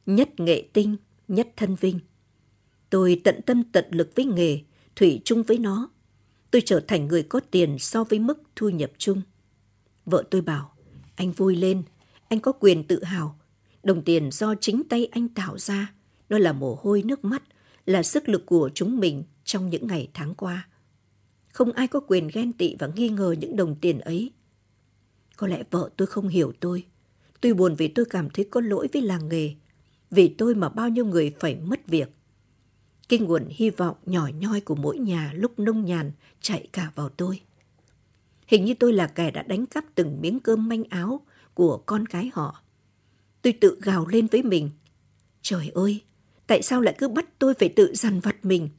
nhất 0.05 0.39
nghệ 0.39 0.67
tinh, 0.73 0.95
nhất 1.27 1.47
thân 1.55 1.75
vinh. 1.75 1.99
Tôi 2.89 3.21
tận 3.23 3.41
tâm 3.41 3.63
tận 3.63 3.85
lực 3.91 4.11
với 4.15 4.25
nghề, 4.25 4.59
thủy 4.95 5.21
chung 5.25 5.43
với 5.43 5.57
nó. 5.57 5.89
Tôi 6.51 6.61
trở 6.65 6.79
thành 6.79 7.07
người 7.07 7.23
có 7.23 7.39
tiền 7.51 7.79
so 7.79 8.03
với 8.03 8.19
mức 8.19 8.41
thu 8.55 8.69
nhập 8.69 8.91
chung. 8.97 9.21
Vợ 10.05 10.23
tôi 10.31 10.41
bảo, 10.41 10.73
anh 11.15 11.31
vui 11.31 11.55
lên, 11.55 11.83
anh 12.29 12.39
có 12.39 12.51
quyền 12.51 12.83
tự 12.83 13.03
hào. 13.03 13.39
Đồng 13.83 14.03
tiền 14.03 14.31
do 14.31 14.55
chính 14.55 14.83
tay 14.89 15.05
anh 15.11 15.27
tạo 15.27 15.57
ra, 15.57 15.93
nó 16.29 16.37
là 16.37 16.53
mồ 16.53 16.79
hôi 16.81 17.03
nước 17.03 17.25
mắt, 17.25 17.43
là 17.85 18.03
sức 18.03 18.29
lực 18.29 18.45
của 18.45 18.69
chúng 18.73 18.99
mình 18.99 19.23
trong 19.43 19.69
những 19.69 19.87
ngày 19.87 20.09
tháng 20.13 20.35
qua. 20.35 20.67
Không 21.53 21.71
ai 21.71 21.87
có 21.87 21.99
quyền 21.99 22.29
ghen 22.33 22.53
tị 22.53 22.75
và 22.79 22.87
nghi 22.95 23.09
ngờ 23.09 23.35
những 23.39 23.55
đồng 23.55 23.75
tiền 23.75 23.99
ấy. 23.99 24.31
Có 25.37 25.47
lẽ 25.47 25.63
vợ 25.71 25.89
tôi 25.97 26.07
không 26.07 26.27
hiểu 26.27 26.53
tôi. 26.59 26.85
Tôi 27.41 27.53
buồn 27.53 27.75
vì 27.75 27.87
tôi 27.87 28.05
cảm 28.05 28.29
thấy 28.29 28.47
có 28.51 28.61
lỗi 28.61 28.87
với 28.93 29.01
làng 29.01 29.29
nghề. 29.29 29.55
Vì 30.11 30.27
tôi 30.37 30.55
mà 30.55 30.69
bao 30.69 30.89
nhiêu 30.89 31.05
người 31.05 31.35
phải 31.39 31.55
mất 31.55 31.87
việc. 31.87 32.09
Cái 33.09 33.19
nguồn 33.19 33.45
hy 33.49 33.69
vọng 33.69 33.97
nhỏ 34.05 34.29
nhoi 34.39 34.61
của 34.61 34.75
mỗi 34.75 34.97
nhà 34.97 35.31
lúc 35.35 35.59
nông 35.59 35.85
nhàn 35.85 36.11
chạy 36.41 36.67
cả 36.71 36.91
vào 36.95 37.09
tôi. 37.09 37.41
Hình 38.47 38.65
như 38.65 38.73
tôi 38.73 38.93
là 38.93 39.07
kẻ 39.07 39.31
đã 39.31 39.41
đánh 39.41 39.65
cắp 39.65 39.85
từng 39.95 40.21
miếng 40.21 40.39
cơm 40.39 40.69
manh 40.69 40.83
áo 40.83 41.21
của 41.53 41.77
con 41.77 42.05
cái 42.05 42.31
họ. 42.33 42.61
Tôi 43.41 43.53
tự 43.53 43.79
gào 43.81 44.07
lên 44.07 44.27
với 44.27 44.43
mình. 44.43 44.69
Trời 45.41 45.69
ơi, 45.69 46.03
tại 46.47 46.61
sao 46.61 46.81
lại 46.81 46.95
cứ 46.97 47.07
bắt 47.07 47.39
tôi 47.39 47.53
phải 47.53 47.69
tự 47.69 47.95
dằn 47.95 48.19
vặt 48.19 48.45
mình? 48.45 48.69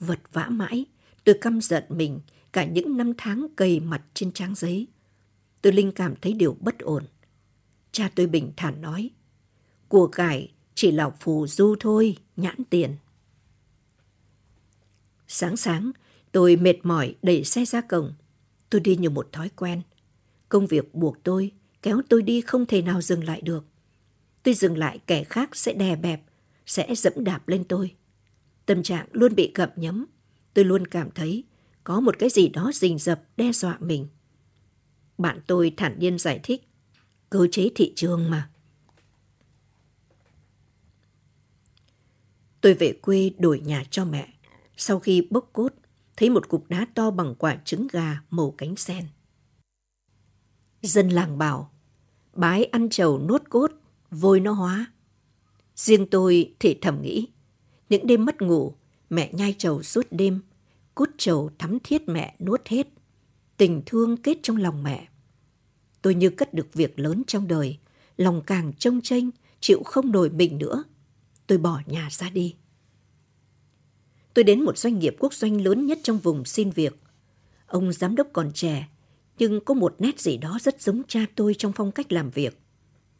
Vật 0.00 0.20
vã 0.32 0.48
mãi, 0.48 0.84
tôi 1.24 1.38
căm 1.40 1.60
giận 1.60 1.84
mình 1.88 2.20
cả 2.52 2.64
những 2.64 2.96
năm 2.96 3.12
tháng 3.18 3.46
cầy 3.56 3.80
mặt 3.80 4.02
trên 4.14 4.32
trang 4.32 4.54
giấy. 4.54 4.86
Tôi 5.62 5.72
linh 5.72 5.92
cảm 5.92 6.14
thấy 6.22 6.32
điều 6.32 6.56
bất 6.60 6.78
ổn. 6.78 7.04
Cha 7.92 8.10
tôi 8.14 8.26
bình 8.26 8.52
thản 8.56 8.80
nói, 8.80 9.10
của 9.94 10.06
cải 10.06 10.52
chỉ 10.74 10.90
là 10.90 11.10
phù 11.10 11.46
du 11.46 11.76
thôi, 11.80 12.16
nhãn 12.36 12.64
tiền. 12.70 12.96
Sáng 15.28 15.56
sáng, 15.56 15.90
tôi 16.32 16.56
mệt 16.56 16.76
mỏi 16.82 17.14
đẩy 17.22 17.44
xe 17.44 17.64
ra 17.64 17.80
cổng. 17.80 18.12
Tôi 18.70 18.80
đi 18.80 18.96
như 18.96 19.10
một 19.10 19.32
thói 19.32 19.48
quen. 19.48 19.82
Công 20.48 20.66
việc 20.66 20.94
buộc 20.94 21.16
tôi, 21.22 21.52
kéo 21.82 22.00
tôi 22.08 22.22
đi 22.22 22.40
không 22.40 22.66
thể 22.66 22.82
nào 22.82 23.00
dừng 23.00 23.24
lại 23.24 23.40
được. 23.40 23.64
Tôi 24.42 24.54
dừng 24.54 24.78
lại 24.78 24.98
kẻ 25.06 25.24
khác 25.24 25.56
sẽ 25.56 25.72
đè 25.72 25.96
bẹp, 25.96 26.22
sẽ 26.66 26.94
dẫm 26.94 27.12
đạp 27.16 27.48
lên 27.48 27.64
tôi. 27.64 27.94
Tâm 28.66 28.82
trạng 28.82 29.06
luôn 29.12 29.34
bị 29.34 29.52
gặm 29.54 29.70
nhấm. 29.76 30.06
Tôi 30.54 30.64
luôn 30.64 30.86
cảm 30.86 31.10
thấy 31.10 31.44
có 31.84 32.00
một 32.00 32.18
cái 32.18 32.28
gì 32.28 32.48
đó 32.48 32.70
rình 32.74 32.98
rập 32.98 33.22
đe 33.36 33.52
dọa 33.52 33.76
mình. 33.80 34.08
Bạn 35.18 35.40
tôi 35.46 35.74
thản 35.76 35.98
nhiên 35.98 36.18
giải 36.18 36.40
thích. 36.42 36.68
Cơ 37.30 37.46
chế 37.50 37.68
thị 37.74 37.92
trường 37.96 38.30
mà. 38.30 38.50
Tôi 42.64 42.74
về 42.74 42.92
quê 42.92 43.30
đổi 43.38 43.60
nhà 43.60 43.84
cho 43.90 44.04
mẹ. 44.04 44.28
Sau 44.76 45.00
khi 45.00 45.26
bốc 45.30 45.50
cốt, 45.52 45.68
thấy 46.16 46.30
một 46.30 46.48
cục 46.48 46.68
đá 46.68 46.86
to 46.94 47.10
bằng 47.10 47.34
quả 47.38 47.58
trứng 47.64 47.86
gà 47.92 48.20
màu 48.30 48.54
cánh 48.58 48.76
sen. 48.76 49.04
Dân 50.82 51.08
làng 51.08 51.38
bảo, 51.38 51.70
bái 52.32 52.64
ăn 52.64 52.88
trầu 52.88 53.18
nuốt 53.18 53.42
cốt, 53.48 53.72
vôi 54.10 54.40
nó 54.40 54.52
hóa. 54.52 54.86
Riêng 55.76 56.06
tôi 56.10 56.54
thì 56.58 56.78
thầm 56.80 57.02
nghĩ, 57.02 57.28
những 57.88 58.06
đêm 58.06 58.24
mất 58.24 58.42
ngủ, 58.42 58.74
mẹ 59.10 59.30
nhai 59.32 59.54
trầu 59.58 59.82
suốt 59.82 60.06
đêm, 60.10 60.40
cút 60.94 61.10
trầu 61.18 61.50
thắm 61.58 61.78
thiết 61.84 62.08
mẹ 62.08 62.36
nuốt 62.40 62.68
hết. 62.68 62.88
Tình 63.56 63.82
thương 63.86 64.16
kết 64.16 64.38
trong 64.42 64.56
lòng 64.56 64.82
mẹ. 64.82 65.08
Tôi 66.02 66.14
như 66.14 66.30
cất 66.30 66.54
được 66.54 66.74
việc 66.74 66.98
lớn 66.98 67.22
trong 67.26 67.48
đời, 67.48 67.78
lòng 68.16 68.42
càng 68.46 68.72
trông 68.78 69.00
tranh, 69.00 69.30
chịu 69.60 69.82
không 69.84 70.12
nổi 70.12 70.30
mình 70.30 70.58
nữa. 70.58 70.84
Tôi 71.46 71.58
bỏ 71.58 71.80
nhà 71.86 72.08
ra 72.10 72.30
đi. 72.30 72.54
Tôi 74.34 74.44
đến 74.44 74.64
một 74.64 74.78
doanh 74.78 74.98
nghiệp 74.98 75.16
quốc 75.18 75.34
doanh 75.34 75.60
lớn 75.60 75.86
nhất 75.86 75.98
trong 76.02 76.18
vùng 76.18 76.44
xin 76.44 76.70
việc. 76.70 76.96
Ông 77.66 77.92
giám 77.92 78.16
đốc 78.16 78.26
còn 78.32 78.50
trẻ, 78.54 78.88
nhưng 79.38 79.64
có 79.64 79.74
một 79.74 79.94
nét 79.98 80.20
gì 80.20 80.36
đó 80.36 80.58
rất 80.60 80.82
giống 80.82 81.02
cha 81.08 81.26
tôi 81.34 81.54
trong 81.58 81.72
phong 81.72 81.92
cách 81.92 82.12
làm 82.12 82.30
việc. 82.30 82.58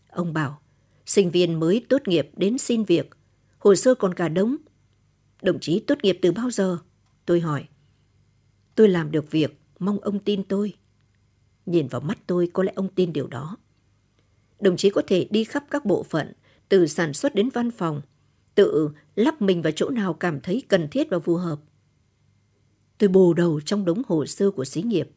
Ông 0.08 0.32
bảo, 0.32 0.60
sinh 1.06 1.30
viên 1.30 1.60
mới 1.60 1.86
tốt 1.88 2.08
nghiệp 2.08 2.30
đến 2.36 2.58
xin 2.58 2.84
việc, 2.84 3.10
hồ 3.58 3.74
sơ 3.74 3.94
còn 3.94 4.14
cả 4.14 4.28
đống. 4.28 4.56
Đồng 5.42 5.60
chí 5.60 5.80
tốt 5.80 5.98
nghiệp 6.02 6.18
từ 6.22 6.32
bao 6.32 6.50
giờ? 6.50 6.78
Tôi 7.26 7.40
hỏi. 7.40 7.68
Tôi 8.74 8.88
làm 8.88 9.10
được 9.10 9.30
việc, 9.30 9.60
mong 9.78 10.00
ông 10.00 10.18
tin 10.18 10.42
tôi. 10.42 10.74
Nhìn 11.66 11.86
vào 11.86 12.00
mắt 12.00 12.18
tôi 12.26 12.50
có 12.52 12.62
lẽ 12.62 12.72
ông 12.76 12.88
tin 12.88 13.12
điều 13.12 13.26
đó. 13.26 13.56
Đồng 14.60 14.76
chí 14.76 14.90
có 14.90 15.02
thể 15.06 15.28
đi 15.30 15.44
khắp 15.44 15.64
các 15.70 15.84
bộ 15.84 16.02
phận, 16.02 16.32
từ 16.68 16.86
sản 16.86 17.12
xuất 17.12 17.34
đến 17.34 17.48
văn 17.48 17.70
phòng, 17.70 18.02
tự 18.54 18.90
lắp 19.16 19.42
mình 19.42 19.62
vào 19.62 19.72
chỗ 19.76 19.90
nào 19.90 20.14
cảm 20.14 20.40
thấy 20.40 20.62
cần 20.68 20.88
thiết 20.90 21.10
và 21.10 21.18
phù 21.18 21.36
hợp. 21.36 21.60
Tôi 22.98 23.08
bồ 23.08 23.34
đầu 23.34 23.60
trong 23.60 23.84
đống 23.84 24.02
hồ 24.06 24.26
sơ 24.26 24.50
của 24.50 24.64
xí 24.64 24.82
nghiệp. 24.82 25.10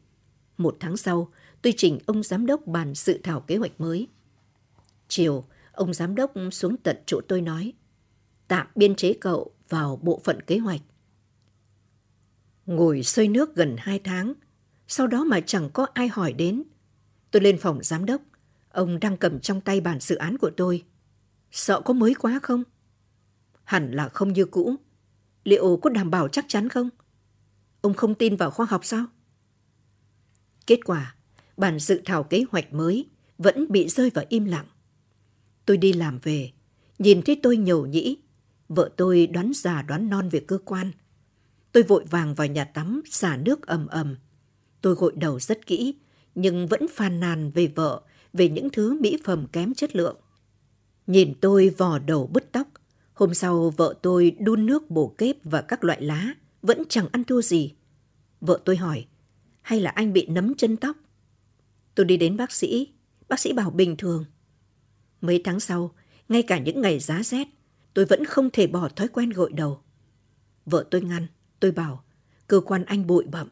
Một 0.56 0.76
tháng 0.80 0.96
sau, 0.96 1.32
tôi 1.62 1.74
trình 1.76 1.98
ông 2.06 2.22
giám 2.22 2.46
đốc 2.46 2.66
bàn 2.66 2.94
sự 2.94 3.20
thảo 3.22 3.40
kế 3.40 3.56
hoạch 3.56 3.80
mới. 3.80 4.08
Chiều, 5.08 5.44
ông 5.72 5.94
giám 5.94 6.14
đốc 6.14 6.32
xuống 6.52 6.76
tận 6.76 6.96
chỗ 7.06 7.20
tôi 7.28 7.40
nói, 7.40 7.72
tạm 8.48 8.66
biên 8.74 8.94
chế 8.94 9.14
cậu 9.20 9.52
vào 9.68 9.96
bộ 10.02 10.20
phận 10.24 10.42
kế 10.42 10.58
hoạch. 10.58 10.80
Ngồi 12.66 13.02
sơi 13.02 13.28
nước 13.28 13.54
gần 13.54 13.76
hai 13.78 13.98
tháng, 13.98 14.32
sau 14.88 15.06
đó 15.06 15.24
mà 15.24 15.40
chẳng 15.40 15.70
có 15.70 15.86
ai 15.94 16.08
hỏi 16.08 16.32
đến. 16.32 16.62
Tôi 17.30 17.42
lên 17.42 17.58
phòng 17.58 17.78
giám 17.82 18.04
đốc, 18.04 18.22
ông 18.70 19.00
đang 19.00 19.16
cầm 19.16 19.40
trong 19.40 19.60
tay 19.60 19.80
bản 19.80 20.00
dự 20.00 20.16
án 20.16 20.38
của 20.38 20.50
tôi. 20.56 20.84
Sợ 21.50 21.80
có 21.80 21.94
mới 21.94 22.14
quá 22.14 22.40
không? 22.42 22.64
Hẳn 23.68 23.92
là 23.92 24.08
không 24.08 24.32
như 24.32 24.44
cũ. 24.44 24.76
Liệu 25.44 25.76
có 25.76 25.90
đảm 25.90 26.10
bảo 26.10 26.28
chắc 26.28 26.44
chắn 26.48 26.68
không? 26.68 26.88
Ông 27.80 27.94
không 27.94 28.14
tin 28.14 28.36
vào 28.36 28.50
khoa 28.50 28.66
học 28.66 28.84
sao? 28.84 29.06
Kết 30.66 30.78
quả, 30.84 31.14
bản 31.56 31.78
dự 31.78 32.02
thảo 32.04 32.22
kế 32.22 32.44
hoạch 32.50 32.72
mới 32.72 33.08
vẫn 33.38 33.66
bị 33.68 33.88
rơi 33.88 34.10
vào 34.10 34.24
im 34.28 34.44
lặng. 34.44 34.64
Tôi 35.64 35.76
đi 35.76 35.92
làm 35.92 36.18
về, 36.22 36.52
nhìn 36.98 37.22
thấy 37.22 37.40
tôi 37.42 37.56
nhầu 37.56 37.86
nhĩ. 37.86 38.16
Vợ 38.68 38.90
tôi 38.96 39.26
đoán 39.26 39.52
già 39.54 39.82
đoán 39.82 40.10
non 40.10 40.28
về 40.28 40.40
cơ 40.40 40.58
quan. 40.64 40.90
Tôi 41.72 41.82
Tôi 41.82 41.82
vội 41.82 42.04
vàng 42.10 42.34
vào 42.34 42.46
nhà 42.46 42.64
tắm, 42.64 43.02
xả 43.10 43.36
nước 43.36 43.66
ầm 43.66 43.86
ầm. 43.86 44.16
Tôi 44.80 44.94
gội 44.94 45.12
đầu 45.16 45.40
rất 45.40 45.66
kỹ, 45.66 45.94
nhưng 46.34 46.66
vẫn 46.66 46.86
phàn 46.88 47.20
nàn 47.20 47.50
về 47.50 47.66
vợ, 47.66 48.02
về 48.32 48.48
những 48.48 48.70
thứ 48.70 48.98
mỹ 49.00 49.18
phẩm 49.24 49.46
kém 49.52 49.74
chất 49.74 49.96
lượng. 49.96 50.16
Nhìn 51.06 51.34
tôi 51.40 51.68
vò 51.78 51.98
đầu 51.98 52.26
bứt 52.26 52.52
tóc. 52.52 52.68
Hôm 53.18 53.34
sau 53.34 53.70
vợ 53.76 53.94
tôi 54.02 54.36
đun 54.40 54.66
nước 54.66 54.90
bổ 54.90 55.14
kép 55.18 55.36
và 55.44 55.62
các 55.62 55.84
loại 55.84 56.02
lá, 56.02 56.34
vẫn 56.62 56.82
chẳng 56.88 57.08
ăn 57.12 57.24
thua 57.24 57.42
gì. 57.42 57.74
Vợ 58.40 58.60
tôi 58.64 58.76
hỏi, 58.76 59.06
hay 59.62 59.80
là 59.80 59.90
anh 59.90 60.12
bị 60.12 60.26
nấm 60.26 60.54
chân 60.54 60.76
tóc? 60.76 60.96
Tôi 61.94 62.06
đi 62.06 62.16
đến 62.16 62.36
bác 62.36 62.52
sĩ, 62.52 62.88
bác 63.28 63.40
sĩ 63.40 63.52
bảo 63.52 63.70
bình 63.70 63.96
thường. 63.96 64.24
Mấy 65.20 65.40
tháng 65.44 65.60
sau, 65.60 65.94
ngay 66.28 66.42
cả 66.42 66.58
những 66.58 66.80
ngày 66.80 66.98
giá 66.98 67.22
rét, 67.22 67.48
tôi 67.94 68.04
vẫn 68.04 68.24
không 68.24 68.50
thể 68.50 68.66
bỏ 68.66 68.88
thói 68.88 69.08
quen 69.08 69.30
gội 69.30 69.52
đầu. 69.52 69.80
Vợ 70.66 70.84
tôi 70.90 71.00
ngăn, 71.00 71.26
tôi 71.60 71.70
bảo, 71.70 72.04
cơ 72.48 72.60
quan 72.60 72.84
anh 72.84 73.06
bụi 73.06 73.24
bậm. 73.32 73.48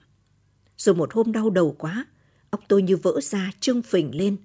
Rồi 0.76 0.94
một 0.94 1.12
hôm 1.12 1.32
đau 1.32 1.50
đầu 1.50 1.74
quá, 1.78 2.06
óc 2.50 2.60
tôi 2.68 2.82
như 2.82 2.96
vỡ 2.96 3.20
ra 3.22 3.50
trương 3.60 3.82
phình 3.82 4.16
lên, 4.16 4.36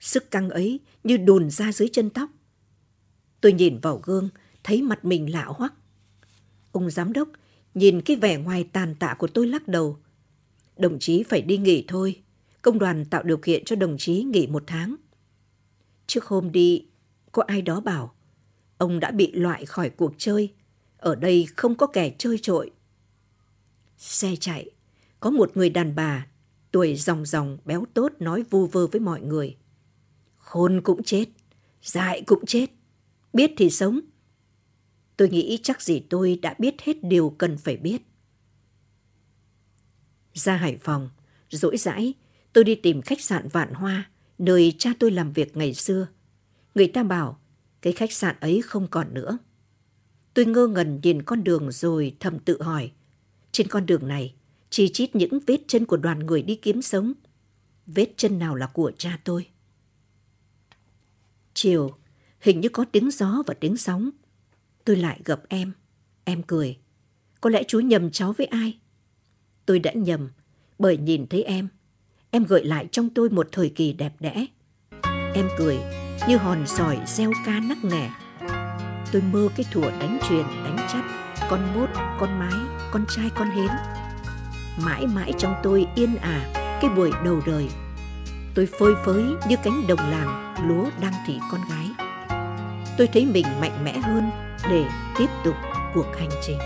sức 0.00 0.30
căng 0.30 0.50
ấy 0.50 0.80
như 1.04 1.16
đùn 1.16 1.50
ra 1.50 1.72
dưới 1.72 1.88
chân 1.92 2.10
tóc. 2.10 2.30
Tôi 3.40 3.52
nhìn 3.52 3.78
vào 3.78 4.00
gương, 4.04 4.28
thấy 4.64 4.82
mặt 4.82 5.04
mình 5.04 5.32
lạ 5.32 5.44
hoắc. 5.48 5.74
Ông 6.72 6.90
giám 6.90 7.12
đốc 7.12 7.28
nhìn 7.74 8.00
cái 8.00 8.16
vẻ 8.16 8.36
ngoài 8.36 8.68
tàn 8.72 8.94
tạ 8.94 9.14
của 9.18 9.26
tôi 9.26 9.46
lắc 9.46 9.68
đầu. 9.68 9.98
Đồng 10.76 10.98
chí 10.98 11.22
phải 11.22 11.42
đi 11.42 11.56
nghỉ 11.56 11.84
thôi. 11.88 12.22
Công 12.62 12.78
đoàn 12.78 13.04
tạo 13.04 13.22
điều 13.22 13.36
kiện 13.36 13.64
cho 13.64 13.76
đồng 13.76 13.96
chí 13.98 14.22
nghỉ 14.22 14.46
một 14.46 14.64
tháng. 14.66 14.96
Trước 16.06 16.24
hôm 16.24 16.52
đi, 16.52 16.86
có 17.32 17.42
ai 17.46 17.62
đó 17.62 17.80
bảo, 17.80 18.14
ông 18.78 19.00
đã 19.00 19.10
bị 19.10 19.32
loại 19.32 19.66
khỏi 19.66 19.90
cuộc 19.90 20.14
chơi. 20.18 20.52
Ở 20.96 21.14
đây 21.14 21.46
không 21.56 21.74
có 21.74 21.86
kẻ 21.86 22.14
chơi 22.18 22.38
trội. 22.42 22.70
Xe 23.98 24.36
chạy, 24.40 24.70
có 25.20 25.30
một 25.30 25.56
người 25.56 25.70
đàn 25.70 25.94
bà, 25.94 26.26
tuổi 26.70 26.96
ròng 26.96 27.26
ròng 27.26 27.58
béo 27.64 27.84
tốt 27.94 28.12
nói 28.18 28.44
vu 28.50 28.66
vơ 28.66 28.86
với 28.86 29.00
mọi 29.00 29.20
người. 29.20 29.56
Khôn 30.36 30.80
cũng 30.84 31.02
chết, 31.02 31.24
dại 31.82 32.22
cũng 32.26 32.46
chết, 32.46 32.70
biết 33.32 33.50
thì 33.56 33.70
sống. 33.70 34.00
Tôi 35.16 35.28
nghĩ 35.28 35.58
chắc 35.62 35.82
gì 35.82 36.00
tôi 36.10 36.38
đã 36.42 36.54
biết 36.58 36.74
hết 36.82 37.04
điều 37.04 37.34
cần 37.38 37.56
phải 37.56 37.76
biết. 37.76 38.02
Ra 40.34 40.56
Hải 40.56 40.78
Phòng, 40.80 41.10
rỗi 41.50 41.76
rãi, 41.76 42.14
tôi 42.52 42.64
đi 42.64 42.74
tìm 42.74 43.02
khách 43.02 43.20
sạn 43.20 43.48
Vạn 43.48 43.74
Hoa, 43.74 44.10
nơi 44.38 44.74
cha 44.78 44.90
tôi 44.98 45.10
làm 45.10 45.32
việc 45.32 45.56
ngày 45.56 45.74
xưa. 45.74 46.06
Người 46.74 46.86
ta 46.86 47.02
bảo, 47.02 47.40
cái 47.82 47.92
khách 47.92 48.12
sạn 48.12 48.36
ấy 48.40 48.62
không 48.62 48.86
còn 48.90 49.14
nữa. 49.14 49.38
Tôi 50.34 50.44
ngơ 50.44 50.66
ngẩn 50.66 51.00
nhìn 51.02 51.22
con 51.22 51.44
đường 51.44 51.72
rồi 51.72 52.16
thầm 52.20 52.38
tự 52.38 52.62
hỏi. 52.62 52.92
Trên 53.52 53.68
con 53.68 53.86
đường 53.86 54.08
này, 54.08 54.34
chi 54.70 54.88
chít 54.88 55.16
những 55.16 55.38
vết 55.46 55.58
chân 55.68 55.86
của 55.86 55.96
đoàn 55.96 56.18
người 56.18 56.42
đi 56.42 56.54
kiếm 56.54 56.82
sống. 56.82 57.12
Vết 57.86 58.12
chân 58.16 58.38
nào 58.38 58.54
là 58.54 58.66
của 58.66 58.92
cha 58.98 59.18
tôi? 59.24 59.46
Chiều, 61.54 61.90
hình 62.40 62.60
như 62.60 62.68
có 62.68 62.84
tiếng 62.92 63.10
gió 63.10 63.42
và 63.46 63.54
tiếng 63.54 63.76
sóng. 63.76 64.10
Tôi 64.84 64.96
lại 64.96 65.20
gặp 65.24 65.40
em. 65.48 65.72
Em 66.24 66.42
cười. 66.42 66.78
Có 67.40 67.50
lẽ 67.50 67.62
chú 67.68 67.80
nhầm 67.80 68.10
cháu 68.10 68.32
với 68.32 68.46
ai? 68.46 68.78
Tôi 69.66 69.78
đã 69.78 69.92
nhầm, 69.92 70.28
bởi 70.78 70.96
nhìn 70.96 71.26
thấy 71.26 71.42
em. 71.42 71.68
Em 72.30 72.44
gợi 72.44 72.64
lại 72.64 72.88
trong 72.92 73.10
tôi 73.10 73.30
một 73.30 73.48
thời 73.52 73.68
kỳ 73.68 73.92
đẹp 73.92 74.12
đẽ. 74.20 74.46
Em 75.34 75.48
cười 75.58 75.78
như 76.28 76.36
hòn 76.36 76.66
sỏi 76.66 76.98
gieo 77.06 77.32
ca 77.46 77.60
nắc 77.60 77.78
nghẻ. 77.84 78.10
Tôi 79.12 79.22
mơ 79.32 79.48
cái 79.56 79.66
thủa 79.72 79.90
đánh 79.90 80.18
truyền, 80.28 80.46
đánh 80.46 80.76
chắt, 80.92 81.04
con 81.50 81.74
mốt, 81.74 81.88
con 81.94 82.38
mái, 82.38 82.88
con 82.92 83.04
trai, 83.08 83.30
con 83.34 83.50
hến. 83.50 83.68
Mãi 84.84 85.06
mãi 85.06 85.32
trong 85.38 85.54
tôi 85.62 85.86
yên 85.94 86.16
ả 86.16 86.50
cái 86.82 86.90
buổi 86.96 87.10
đầu 87.24 87.40
đời. 87.46 87.68
Tôi 88.54 88.66
phơi 88.66 88.94
phới 89.04 89.24
như 89.48 89.56
cánh 89.64 89.86
đồng 89.88 90.10
làng 90.10 90.54
lúa 90.68 90.90
đang 91.00 91.12
thị 91.26 91.38
con 91.50 91.60
gái. 91.70 92.03
Tôi 92.96 93.06
thấy 93.06 93.26
mình 93.26 93.46
mạnh 93.60 93.84
mẽ 93.84 93.98
hơn 93.98 94.30
để 94.70 94.84
tiếp 95.18 95.26
tục 95.44 95.54
cuộc 95.94 96.06
hành 96.18 96.30
trình. 96.42 96.58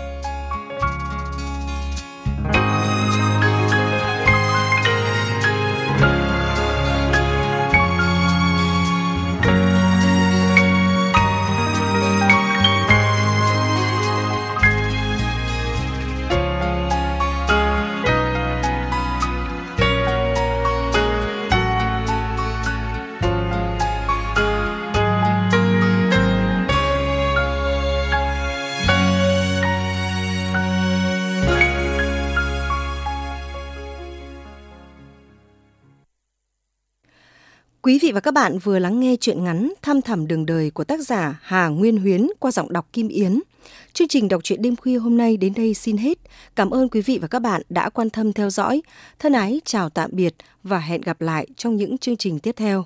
Quý 37.89 37.99
vị 37.99 38.11
và 38.11 38.19
các 38.19 38.33
bạn 38.33 38.57
vừa 38.59 38.79
lắng 38.79 38.99
nghe 38.99 39.15
chuyện 39.15 39.43
ngắn 39.43 39.73
Thăm 39.81 40.01
thẳm 40.01 40.27
đường 40.27 40.45
đời 40.45 40.71
của 40.71 40.83
tác 40.83 40.99
giả 40.99 41.39
Hà 41.41 41.67
Nguyên 41.67 41.97
Huyến 41.97 42.27
qua 42.39 42.51
giọng 42.51 42.73
đọc 42.73 42.87
Kim 42.93 43.07
Yến. 43.07 43.39
Chương 43.93 44.07
trình 44.07 44.27
đọc 44.27 44.43
truyện 44.43 44.61
đêm 44.61 44.75
khuya 44.75 44.97
hôm 44.97 45.17
nay 45.17 45.37
đến 45.37 45.53
đây 45.55 45.73
xin 45.73 45.97
hết. 45.97 46.17
Cảm 46.55 46.69
ơn 46.69 46.89
quý 46.89 47.01
vị 47.01 47.19
và 47.21 47.27
các 47.27 47.39
bạn 47.39 47.61
đã 47.69 47.89
quan 47.89 48.09
tâm 48.09 48.33
theo 48.33 48.49
dõi. 48.49 48.81
Thân 49.19 49.33
ái 49.33 49.61
chào 49.65 49.89
tạm 49.89 50.09
biệt 50.13 50.35
và 50.63 50.79
hẹn 50.79 51.01
gặp 51.01 51.21
lại 51.21 51.47
trong 51.55 51.75
những 51.75 51.97
chương 51.97 52.17
trình 52.17 52.39
tiếp 52.39 52.55
theo. 52.55 52.85